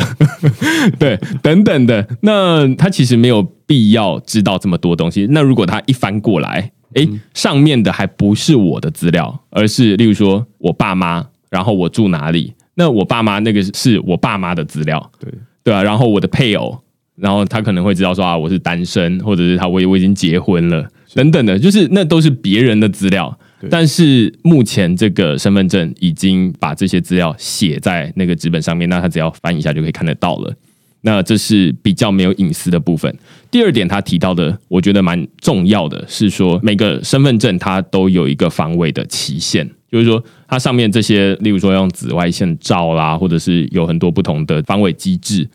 [0.96, 2.06] 对，等等的。
[2.20, 3.42] 那他其实没有
[3.72, 5.26] 必要知道这么多东西。
[5.30, 12.52] 那如果他一翻过来，哎，上面的还不是我的资料，而是例如说我爸妈，然后我住哪里。
[12.74, 15.32] 那我爸妈那个是我爸妈的资料，对
[15.64, 16.78] 对啊，然后我的配偶，
[17.16, 23.38] 然后他可能会知道说啊，我是单身，或者是他我我已经结婚了等等的，就是那都是别人的资料。
[23.70, 30.54] 但是目前这个身份证已经把这些资料写在那个纸本上面，那他只要翻一下就可以看得到了。
[31.02, 33.14] 那这是比较没有隐私的部分。
[33.50, 45.48] 第二点，他提到的，我觉得蛮重要的，是说每个身份证它都有一个防伪的期限，就是说它上面这些，例如说用紫外线照啦，或者是有很多不同的防伪机制，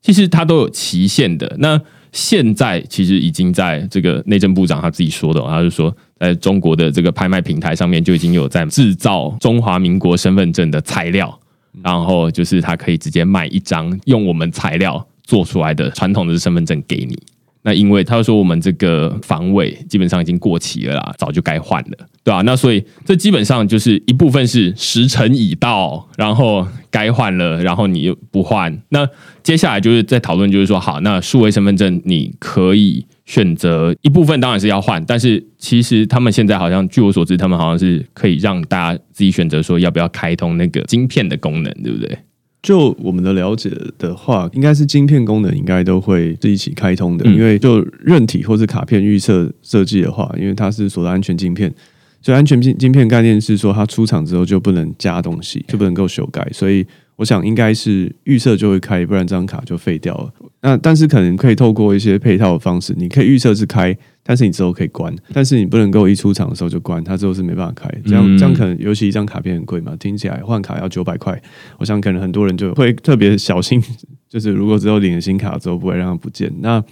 [0.00, 1.56] 其实它都有期限的。
[1.58, 1.80] 那
[2.12, 11.38] 现在其实已经在这个内政部长他自己说的，他就说，在中国的这个拍卖平台上面就已经有在制造中华民国身份证的材料。
[11.82, 17.18] 然后就是他可以直接卖一张用我们材料做出来的传统的身份证给你。
[17.62, 22.42] 那因为他说我们这个防伪基本上已经过期了啦，早就该换了，对吧？
[22.42, 28.76] 那所以这基本上就是一部分是时辰已到，然后该换了，然后你又不换。
[28.88, 29.08] 那
[29.42, 33.06] 接下来就是在讨论，就是说好，那数位身份证你可以。
[33.24, 42.18] 选择一部分当然是要换，但是其实他们现在好像，据我所知，他们好像是可以让大家自己选择说要不要开通那个晶片的功能，对不对？
[42.62, 51.72] 就我们的了解的话，应该是晶片功能应该都会是一起开通的，因为就韧体或是卡片预测设计的话，因为它是所谓安全晶片，
[52.20, 56.86] 所以安全晶晶片概念是说它出厂之后就不能加东西，就不能够修改，所以。
[57.16, 60.32] 我想应该是预设就会开，不然这张卡就废掉了。
[60.62, 67.90] 那但是可能可以透过一些配套的方式，你可以预设是开，但是你之后可以关，但是你不能够一出厂的时候就关，它之后是没办法开。
[68.06, 71.36] 这样这样可能，尤其一张卡片很贵嘛，听起来换卡要九百块，
[71.78, 73.82] 我想可能很多人就会特别小心，
[74.28, 76.52] 就是如果之后领了新卡之后不会让它不见。
[76.60, 76.82] 那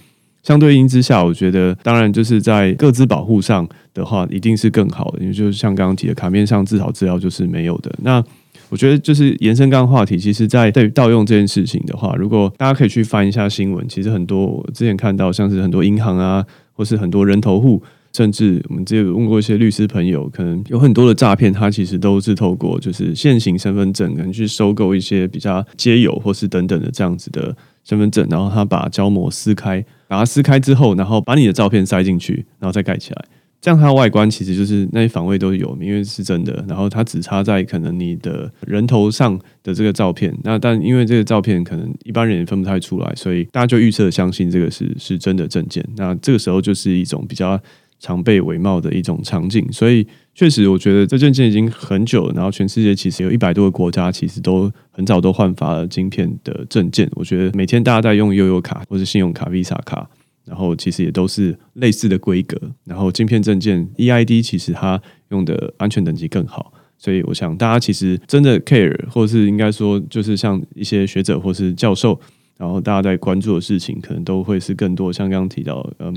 [0.43, 7.89] 相对应之下，我觉得当然就是在各自保护上的话，一定是更好的，因为就是像刚刚提的，卡片上至少资料就是没有的。
[8.01, 8.21] 那
[8.71, 27.53] 我觉得就是延伸刚刚话题，其实，在对于盗用这件事情的话，如果大家可以去翻一下新闻，其实很多我之前看到，像是很多银行啊，或是很多人头户，甚至我们之前问过一些律师朋友，可能有很多的诈骗，他其实都是透过就是现行身份证，可能去收购一些比较街友或是等等的这样子的
[27.83, 33.25] 身份证，然后他把胶膜撕开，把它撕开之后，然后把你的照片塞进去，然后再盖起来。
[33.61, 36.65] 这样它外观其实就是那些防卫都有，因为是真的。
[36.67, 45.87] 然后它只插在可能你的人头上的这个照片，那但因为这个照片可能一般人也分不太出来，所以大家就预测相信这个是是真的证件。
[45.95, 47.59] 那这个时候就是一种比较
[47.99, 49.71] 常被伪冒的一种场景。
[49.71, 52.33] 所以确实，我觉得这证件已经很久了。
[52.33, 57.07] 然后全世界其实有一百多个国家，其实都很早都换发了晶片的证件。
[57.13, 60.09] 我觉得每天大家在用悠游卡或者信用卡、Visa 卡。
[60.45, 62.57] 然后其实也都是类似的规格。
[62.83, 72.19] 然后晶片证件 EID 其实它用的安全等级更好，所以我想大家其实真的 care，或是应该说就是像一些学者或是教授，
[72.57, 76.15] 然后大家在关注的事情，可能都会是更多像刚刚提到，嗯，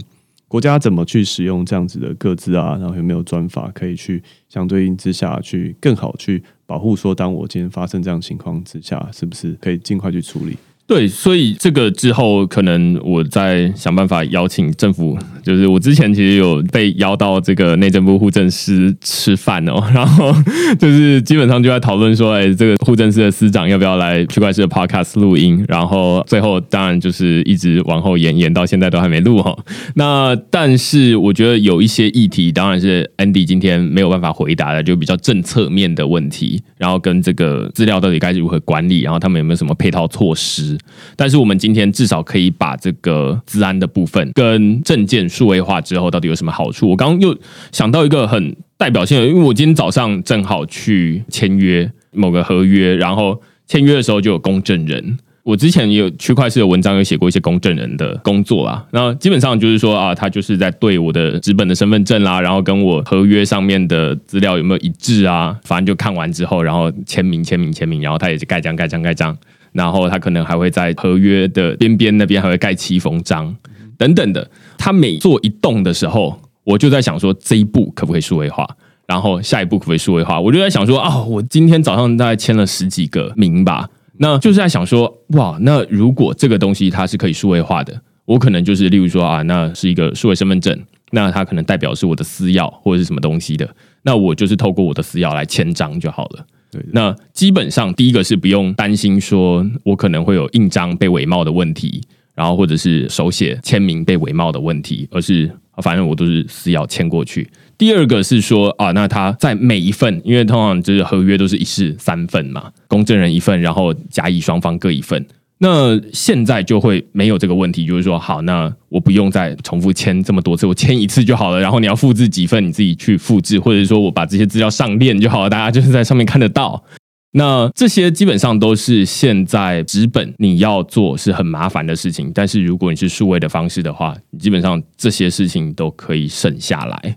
[0.49, 10.57] 国家怎么去使用这样子的各自啊，然后有没有专法可以去相对应之下去更好去保护，说当我今天发生这样情况之下，是不是可以尽快去处理？
[10.87, 20.31] 对，所以这个之后可能我再想办法邀请政府，就是我之前其实有被邀到这个内政部户政司吃饭哦，然后
[20.79, 29.57] 就是基本上就在讨论说，哎，这个户政司的司长要不要来区块链的 podcast 录音，然后最后当然就是一直往后延，延到现在都还没录哈。
[29.95, 40.74] 那但是我觉得有一些议题，当然是 Andy 今天没有办法回答的，就比较政策面的问题，然后跟这个资料到底该如何管理，然后他们有没有什么配套措施。
[41.17, 46.89] 但是我们今天至少可以把这个治安的部分跟证件数位化之后到底有什么好处？
[46.91, 47.37] 我刚刚又
[47.73, 55.19] 想到一个很代表性的，因为我今天早上正好去签约某个合约，然后签约的时候就有公证人。
[55.43, 69.37] 我之前也有区块链的文章有写过一些公证人的工作啦，那基本上就是说啊，他就是在对我的纸本的身份证啦，然后跟我合约上面的资料有没有一致啊，反正就看完之后，然后签名签名签名，然后他也是盖章盖章盖章。
[69.75, 73.55] 然后他可能还会在合约的边边那边还会盖七封章
[73.99, 74.49] 等等的。
[74.79, 78.65] 他每做一动的时候，我就在想说这一步可不可以数位化，
[79.07, 80.41] 然后下一步可不可以数位化？
[80.41, 90.79] 我就在想说啊，我今天早上大概签了十几个名吧，那就是在想说哇，那如果这个东西它是可以数位化的，我可能就是例如说啊，那是一个数位身份证，
[91.11, 93.69] 那它可能代表是我的私钥或者是什么东西的，
[94.03, 96.47] 那我就是透过我的私钥来签章就好了。
[96.93, 102.03] 那基本上第一个是不用担心说我可能会有印章被伪冒的问题，
[102.35, 105.51] 然后或者是手写签名被伪冒的问题，而是
[105.83, 107.49] 反正我都是私钥签过去。
[107.77, 115.27] 第二个是说啊，那他在每一份，因为通常就是合约都是一式三份嘛，公证人一份，然后甲乙双方各一份。
[115.67, 121.59] 那现在就会没有这个问题，就是说，好，那我不用再重复签这么多次，我签一次就好了。
[121.59, 126.85] 然后你要复制几份，你自己去复制，或者说我把这些资料上链就好了，大家就是在上面看得到。
[127.33, 137.17] 那这些基本上都是现在纸本你要做是很麻烦的事情，但是如果你是数位的方式的话，基本上这些事情都可以省下来。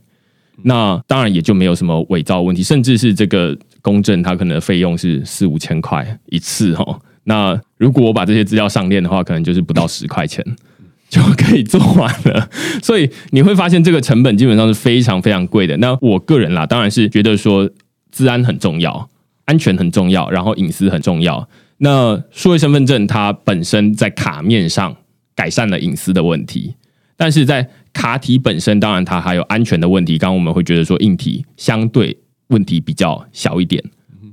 [0.63, 6.97] 那当然也就没有什么伪造问题，甚至是这个公证，它可能费用是四五千块一次哈。
[7.29, 10.43] 那如果我把这些资料上链的话，可能就是不到十块钱
[11.09, 12.49] 就可以做完了。
[12.81, 15.75] 所以你会发现这个成本基本上是非常非常贵的。
[15.77, 17.69] 那我个人啦，当然是觉得说，
[18.11, 19.09] 治安很重要，
[19.43, 21.47] 安全很重要，然后隐私很重要。
[21.79, 24.95] 那数位身份证它本身在卡面上
[25.35, 26.75] 改善了隐私的问题，
[27.17, 30.17] 但是在卡体本身，当然它还有安全的问题。
[30.17, 32.17] 刚刚我们会觉得说，硬体相对
[32.47, 33.83] 问题比较小一点。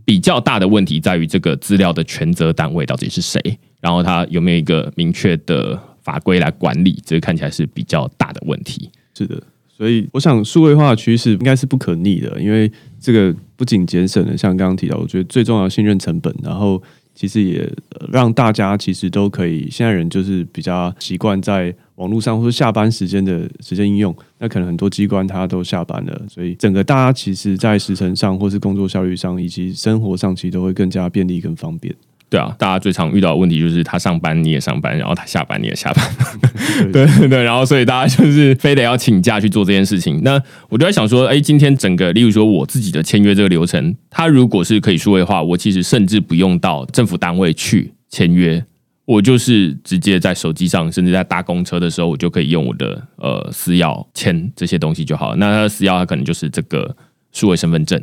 [0.05, 3.41] 比较大的问题在于这个资料的权责单位到底是谁，
[3.81, 8.91] 然后它有没有一个明确的法规来管理，这个看起来是比较大的问题。
[9.17, 16.83] 是的，所以我想数位化的趋势应该是不可逆的，因为这个不仅节省了像刚刚提到，我觉得最重要信任成本，然后。
[17.17, 17.73] 其实也
[18.11, 24.15] 让大家其实都可以，现在人就是比较习惯在网络上或者下班时间的时间应用。
[24.39, 31.95] 那可能很多机关他都下班了，所以整个大家其实，在时程上或是工作效率上以及生活上，其实都会更加便利、更方便。
[32.31, 36.05] 对啊，大家最常遇到的问题就是他上班你也上班，然后他下班你也下班，
[36.91, 40.21] 对 对对，然后所以大家就是非得要请假去做这件事情。
[40.25, 40.33] 那
[40.69, 48.65] 我就在想说，哎，今天整个，例如说我自己的签约这个流程，它如果是可以数位化，我其实甚至不用到政府单位去签约，
[49.07, 55.37] 我就是直接在手机上，甚至在搭公车的时候，我就可以用我的呃私钥签这些东西就好了。
[55.37, 56.97] 那他的私钥，它可能就是这个
[57.31, 58.03] 数位身份证。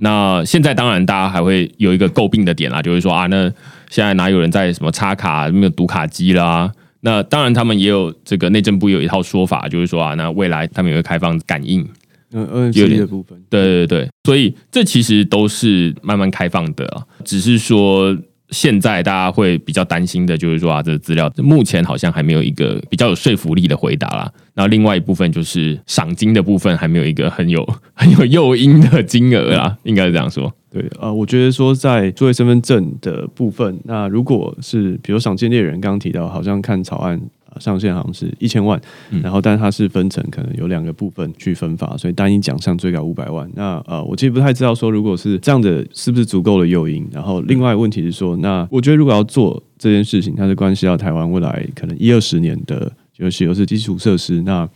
[0.00, 3.52] 那现在当然，大家还会有一个诟病的点啦，就是说啊，那
[3.90, 6.72] 现在哪有人在什么插卡没有读卡机啦？
[7.02, 11.86] 那当然，他们也有这个内政部有一套说法，就是说啊，那未来他们也会开放感应，
[12.32, 18.16] 嗯嗯，有点部分，对对对，所以这其实都是慢慢开放的，只是说。
[18.50, 24.30] 现在大家会比较担心的，就是说啊，这个资料目前好像还没有一个比较有说服力的回答啦。
[24.54, 30.52] 然后另外一部分就是赏金的部分，还没有一个很有很有诱因的金额啦，应该是这样说。
[30.70, 37.20] 对啊，我觉得说在作为身份证的部分，那如果是比如赏金猎人刚刚提到，好像看草案。
[37.58, 38.80] 上限好像是一千万，
[39.22, 43.50] 然后但是它是分成可能有两个部分去分发，所以单一奖项最高五百万。
[43.54, 47.08] 那呃，我其实不太知道说如果是这样的，是不是足够的诱因？
[47.10, 52.92] 然后另外问题是说，那我觉得如果要做这件事情，它是关系到台湾未来可能一二十年的。
[53.16, 54.40] 尤其又是基础设施。
[54.40, 54.66] 那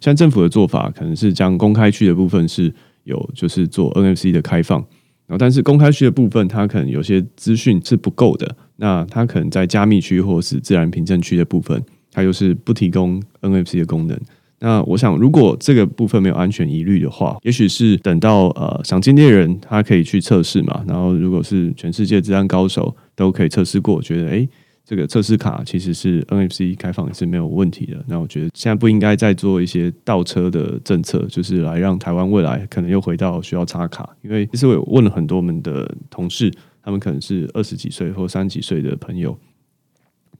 [0.00, 2.74] 像政府的做法，可能是将公开区的部分是
[3.04, 4.80] 有就是做 NFC 的开放，
[5.28, 8.56] 然后但是公开区的部分，它可能有些资讯是不够的。
[8.74, 11.80] 那它可能在加密区或是自然凭证区的部分，
[12.12, 14.16] 它又是不提供 NFC 的功能。
[14.60, 20.84] 那我想，如果这个部分没有安全疑虑的话，也许是等到呃想进猎人他可以去测试嘛。
[20.86, 24.48] 然后，如果是全世界治安高手都可以测试过，觉得诶
[24.84, 28.04] 这个测试卡其实是 NFC 开放也是没有问题的。
[28.06, 34.08] 那我觉得现在不应该再做一些倒车的政策，就是来让台湾未来可能又回到需要插卡。
[34.22, 36.52] 因为其实我有问了很多我们的同事，
[36.84, 39.36] 他们可能是二十几岁或三十几岁的朋友。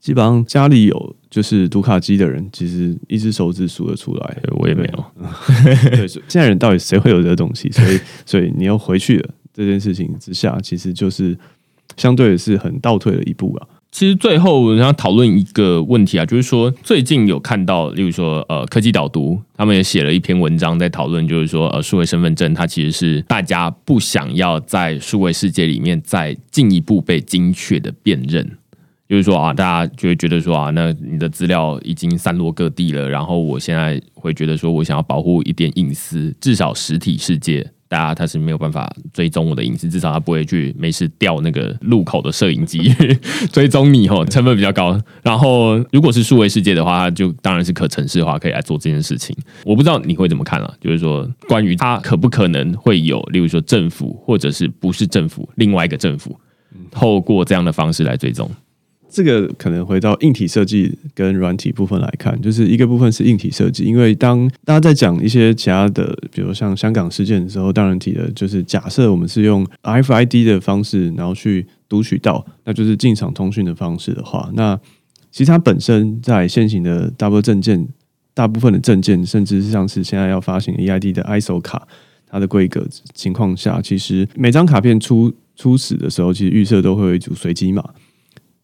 [0.03, 4.37] 基本上家里有就是读卡机的人，其实一只手指数得出来。
[4.57, 5.05] 我也没有。
[5.95, 7.71] 对，现在人到底谁会有这个东西？
[7.71, 11.37] 所以， 所以你要回去了这件事情之下，其实就是
[11.95, 13.67] 相对是很倒退的一步啊。
[13.93, 28.57] 其实最后要讨论一个问题啊，就是说最近有看到，例如说呃科技导读，他们也写了一篇文章在讨论，就是说呃数位身份证它其实是大家不想要在数位世界里面再进一步被精确的辨认。
[29.13, 42.91] 就是说啊，大家就会觉得说啊，那你的资料已经散落各地了，然后我现在会觉得说我想要保护一点隐私，至少实体世界，大家他是没有办法追踪我的隐私，至少他不会去没事调那个路口的摄影机
[43.53, 44.99] 追踪你哦，成本比较高。
[45.21, 49.37] 然后如果是数位世界的话，就当然是可城市化，可以来做这件事情。
[49.63, 56.35] 我不知道你会怎么看了，就是说关于它可不可能会有，例如说政府或者是不是政府另外一个政府，
[56.89, 58.49] 透过这样的方式来追踪。
[59.13, 74.75] 这个可能回到硬体设计跟软体部分来看，就是一个部分是硬体设计，因为当大家在讲一些其他的，比如像香港事件的时候，当然提的就是假设我们是用 RFID 的方式，然后去读取到，那就是进场通讯的方式的话，那
[75.31, 77.87] 其实它本身在现行的大部分证件，
[78.33, 81.87] 大部分的证件，甚至是像是现在要发行 EID 的 ISO 卡，
[82.27, 82.83] 它的规格
[83.13, 87.83] 情况下，其实每张卡片出初始的时候，其实预设都会有一组随机码。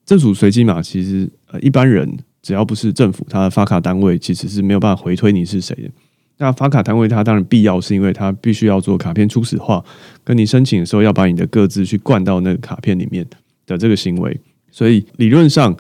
[0.10, 5.84] 政府随机码其实呃一般人只要不是政府，它的发卡单位其实是没有办法回推你是谁的。
[6.38, 9.86] 那发卡单位它当然必要，是因为它必须要做卡片初始化，
[10.24, 13.24] 跟你申请的时候要把你的各自去灌到那个卡片里面
[13.68, 14.36] 的这个行为。
[14.72, 15.78] 所以理论上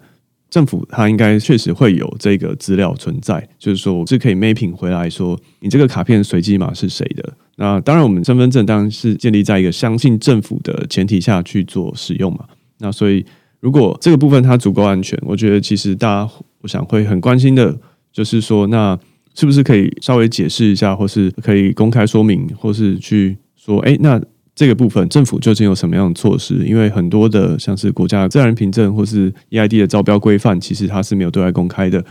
[0.51, 7.34] 政府它应该确实会有这个资料存在，就是说我是可以 mapping 回来说你这个卡片随机码是谁的。
[7.55, 12.45] 那当然我们身份证当然是建立在一个相信政府的前提下去做使用嘛。
[12.77, 13.25] 那所以。
[13.60, 16.32] 如果这个部分它足够安全，我觉得其实大家
[16.62, 17.78] 我想会很关心的，
[18.12, 18.97] 就是说，那
[19.36, 24.22] 是不是可以稍微解释一下，或是可以公开说明，或是去说，哎，那
[24.55, 26.66] 这个部分政府究竟有什么样的措施？
[26.66, 32.03] 因为很多的像是国家自然凭证或是 EID 的招标规范，其实它是没有对外公开的，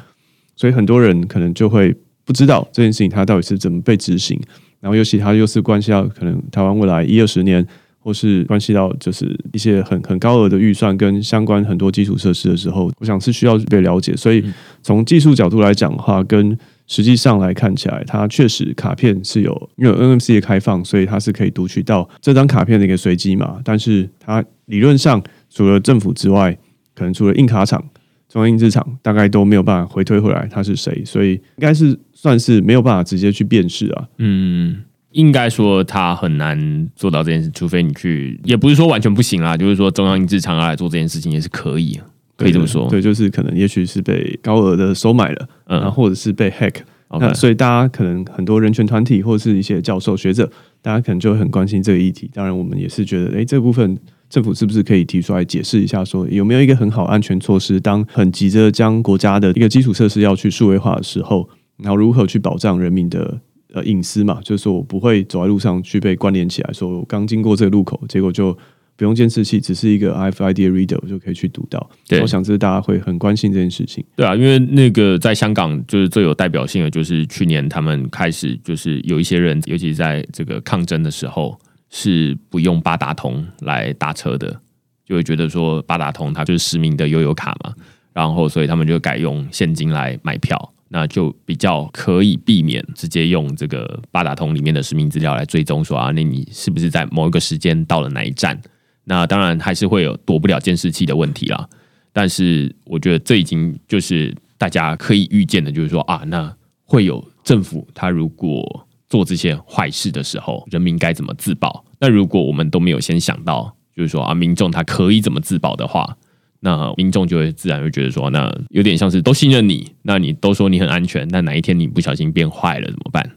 [0.55, 1.95] 所以很多人可能就会
[2.25, 4.39] 不知道这件事情它到底是怎么被执行，
[4.81, 7.67] 然后尤其它又是关系到可能台湾未来一二十年。
[8.01, 14.17] 或是关系到就是一些很很高额的预算跟相关很多基础设施的时候，我想是需要被了解。
[14.17, 14.45] 所以
[14.83, 23.61] 从技术角度来讲的话，跟实际上来看起来，它确实卡片是有因为 NMC 的开放，所以它是可以读取到这张卡片的一个随机码。
[23.63, 26.57] 但是它理论上除了政府之外，
[26.95, 27.85] 可能除了印卡厂、
[28.29, 34.09] 中央印制厂，大概都没有办法回推回来它是谁，所以应该是算是没有办法直接去辨识啊。
[34.17, 34.83] 嗯。
[35.19, 41.99] 应该说他很难做到这件事，除非你去，也不是说完全不行啦，就是说中央印制厂要来做这件事情也是可以，
[42.37, 42.89] 可以这么说。
[42.89, 46.77] 对，就是可能也许是被高额的收买了，嗯，或者是被 hack，
[47.19, 50.49] 那所以大家可能很多人权团体或者是一些教授学者，
[50.81, 52.31] 大家可能就会很关心这个议题。
[52.33, 53.99] 当然，我们也是觉得，哎，这部分
[54.31, 57.81] 政府是不是可以提出来解释一下，说有没有一个很好安全措施？
[57.81, 61.49] 当很急着将国家的一个基础设施要去数位化的时候，
[61.79, 63.41] 然后如何去保障人民的？
[63.75, 68.57] 呃，隐私嘛，就是说我不会走在路上去被关联起来，说我刚经过这个路口，结果就
[68.97, 71.91] 不用监视器，只是一个 RFID reader 就可以去读到。
[72.23, 74.05] 我想这是大家会很关心这件事情。
[74.16, 81.57] 对啊，因为那个在香港就是最有代表性的，就是去年他们开始就是有一些人，尤其在这个抗争的时候，
[81.91, 84.61] 是不用八达通来搭车的，
[85.05, 87.75] 就会觉得说八达通它就是实名的悠游卡嘛，
[88.14, 90.73] 然后所以他们就改用现金来买票。
[90.89, 98.61] 那就比较可以避免直接用这个八达通里面的实名资料来追踪，说啊，那你是不是在某一个时间到了哪一站？
[99.05, 101.68] 那当然还是会有躲不了监视器的问题啦。
[102.12, 111.84] 但是我觉得这已经就是大家可以预见的，就是说啊，那会有政府他如果做这些坏事的时候，人民该怎么自保？
[112.01, 116.16] 那如果我们都没有先想到，就是说啊，民众他可以怎么自保的话？
[116.61, 123.31] 那民众就会自然会觉得说，那有点像是都信任你，那你都说你很安全，那哪一天你不小心变坏了怎么办？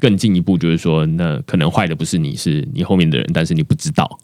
[0.00, 4.18] 更进一步就是说，那可能坏的不是你，是你后面的人，但是你不知道。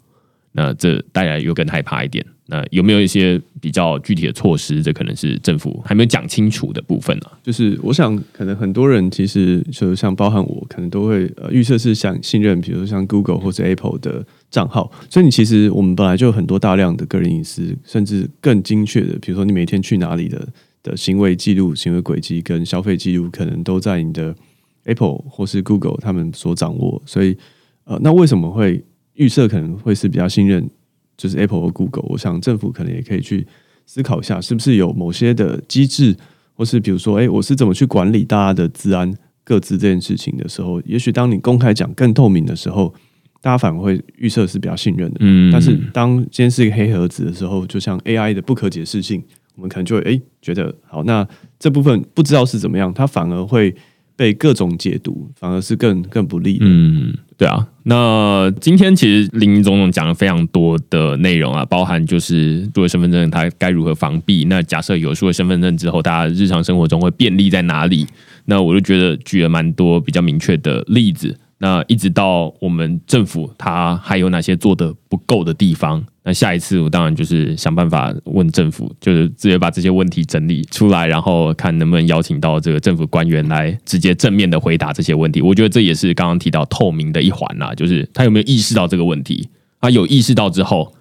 [0.51, 2.23] 那这大家又更害怕一点。
[2.47, 4.83] 那有没有一些比较具体的措施？
[4.83, 14.91] 这可能是政府还没有讲清楚的部分呢、就是我想，可能很多人其实就像包含我，可能都会呃预测是想信任，比如说像 Google 或者 Apple 的账号。
[15.09, 20.45] 所以你其实我们本来就有很多大量的个人隐私，甚至更精确的，比如说你每天去哪里的
[20.83, 24.35] 的行为记录、行为轨迹跟消费记录，可能都在你的
[24.83, 27.01] Apple 或是 Google 他们所掌握。
[27.05, 27.37] 所以
[27.85, 28.83] 呃，那为什么会
[29.13, 30.69] 预设可能会是比较信任？
[31.17, 33.45] 就是 Apple 和 Google，我想政府可能也可以去
[33.85, 36.15] 思考一下，是不是有某些的机制，
[36.53, 42.93] 或是比如说，哎，我是怎么去管理大家的治安、各自这件事情的时候，也许当你公开讲更透明的时候，
[43.41, 45.17] 大家反而会预设是比较信任的。
[45.19, 49.21] 嗯但是当今天是一个黑盒子的时候，就像 AI 的不可解释性，
[49.55, 51.27] 我们可能就会哎觉得好，那
[51.59, 53.75] 这部分不知道是怎么样，它反而会
[54.15, 56.65] 被各种解读，反而是更更不利的。
[56.67, 57.13] 嗯，
[57.43, 57.67] 对啊。
[57.85, 64.45] 那今天其实林总总讲了非常多的内容啊，包含就是数位身份证它该如何防避。
[64.45, 68.07] 那假设有数位身份证之后，大家日常生活中会便利在哪里？
[68.45, 71.37] 那我就觉得举了蛮多比较明确的例子。
[71.63, 76.03] 那一直到我们政府，它还有哪些做的不够的地方？
[76.25, 85.41] 那下一次我当然就是想办法问政府，就是直接把这些问题整理出来，然后看能不能邀请到这个政府官员来直接正面的回答这些问题。
[85.41, 89.47] 我觉得这也是刚刚提到透明的一环啦，就是他有没有意识到这个问题？
[89.79, 90.93] 他有意识到之后，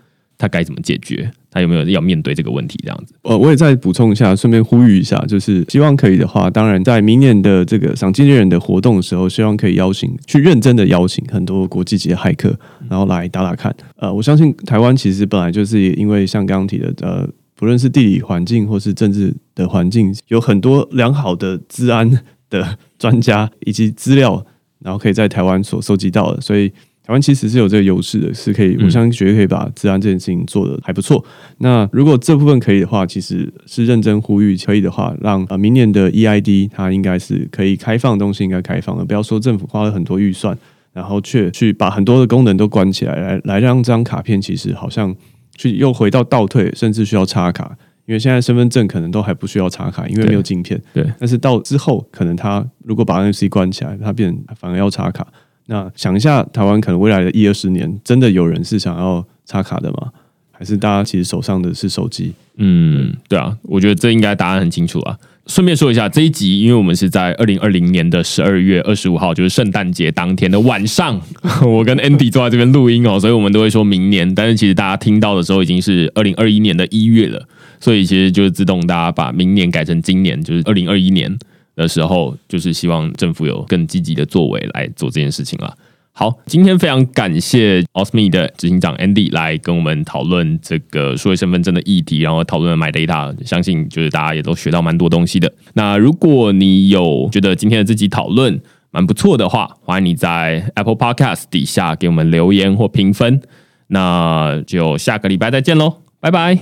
[0.43, 1.31] 他该怎么解决？
[1.53, 2.77] 他有没有要面对这个问题？
[2.83, 12.59] 这样子，呃，我也再补充一下，顺便呼吁一下，就是希望可以的话，当然在明年的这个赏金猎人的活动的时候，希望可以邀请去认真的邀请很多国际级的骇客，
[12.91, 13.73] 然后来打打看。
[13.95, 22.11] 呃，我相信台湾其实本来就是因为像刚刚提的，呃，不论是地理环境或是政治的环境，有很多良好的治安
[22.51, 24.45] 的专家以及资料，
[24.81, 26.73] 然后可以在台湾所收集到的，所以。
[27.05, 31.25] 台湾其实是有这个优势的，是可以，我相信绝对可以把治安这件事情做得还不错。
[31.59, 40.57] 那如果这部分可以的话，其实是认真呼吁，可以的话，让呃明年的 EID 它应该是可以开放的东西，应该开放的，不要说政府花了很多预算，
[40.93, 45.15] 然后却去把很多的功能都关起来，来来让这张卡片其实好像
[45.57, 47.77] 去又回到倒退，甚至需要插卡。
[48.05, 50.81] 因为现在身份证可能都还不需要插卡，因为没有镜片。
[50.93, 55.27] 对，但是到之后，可能它如果把 NFC 关起来，它变反而要插卡。
[55.67, 60.09] 那想一下，台湾可能未来的一二十年，真的有人是想要插卡的吗？
[60.51, 62.33] 还是大家其实手上的是手机？
[62.57, 65.19] 嗯，对啊，我觉得这应该答案很清楚啊。
[65.49, 71.21] 顺便说一下，这一集因为我们是在二零二零年的十二月二十五号，就是圣诞节当天的晚上，
[71.67, 77.45] 我跟 Andy 坐在这边录音哦，所以我们都会说明年，但是其实大家听到的时候已经是二零二一年的一月了，
[77.81, 81.37] 所以其实就是自动大家把明年改成今年，就是二零二一年
[81.75, 85.77] 的时候，就是希望政府有更积极的作为来做这件事情了。
[86.15, 95.51] 好，今天非常感谢 Osme 的执行长 Andy 来跟我们讨论这个数位身份证的议题，然后讨论 My Data，相信就是大家也都学到蛮多东西的。
[95.73, 98.61] 那如果你有觉得今天的这集讨论
[98.91, 103.41] 蛮不错的话，欢迎你在 Apple Podcast 底下给我们留言或评分。
[103.87, 106.55] 那就下个礼拜再见喽，拜拜。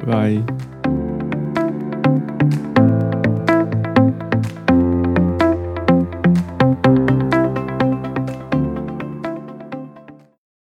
[0.00, 0.42] 拜拜。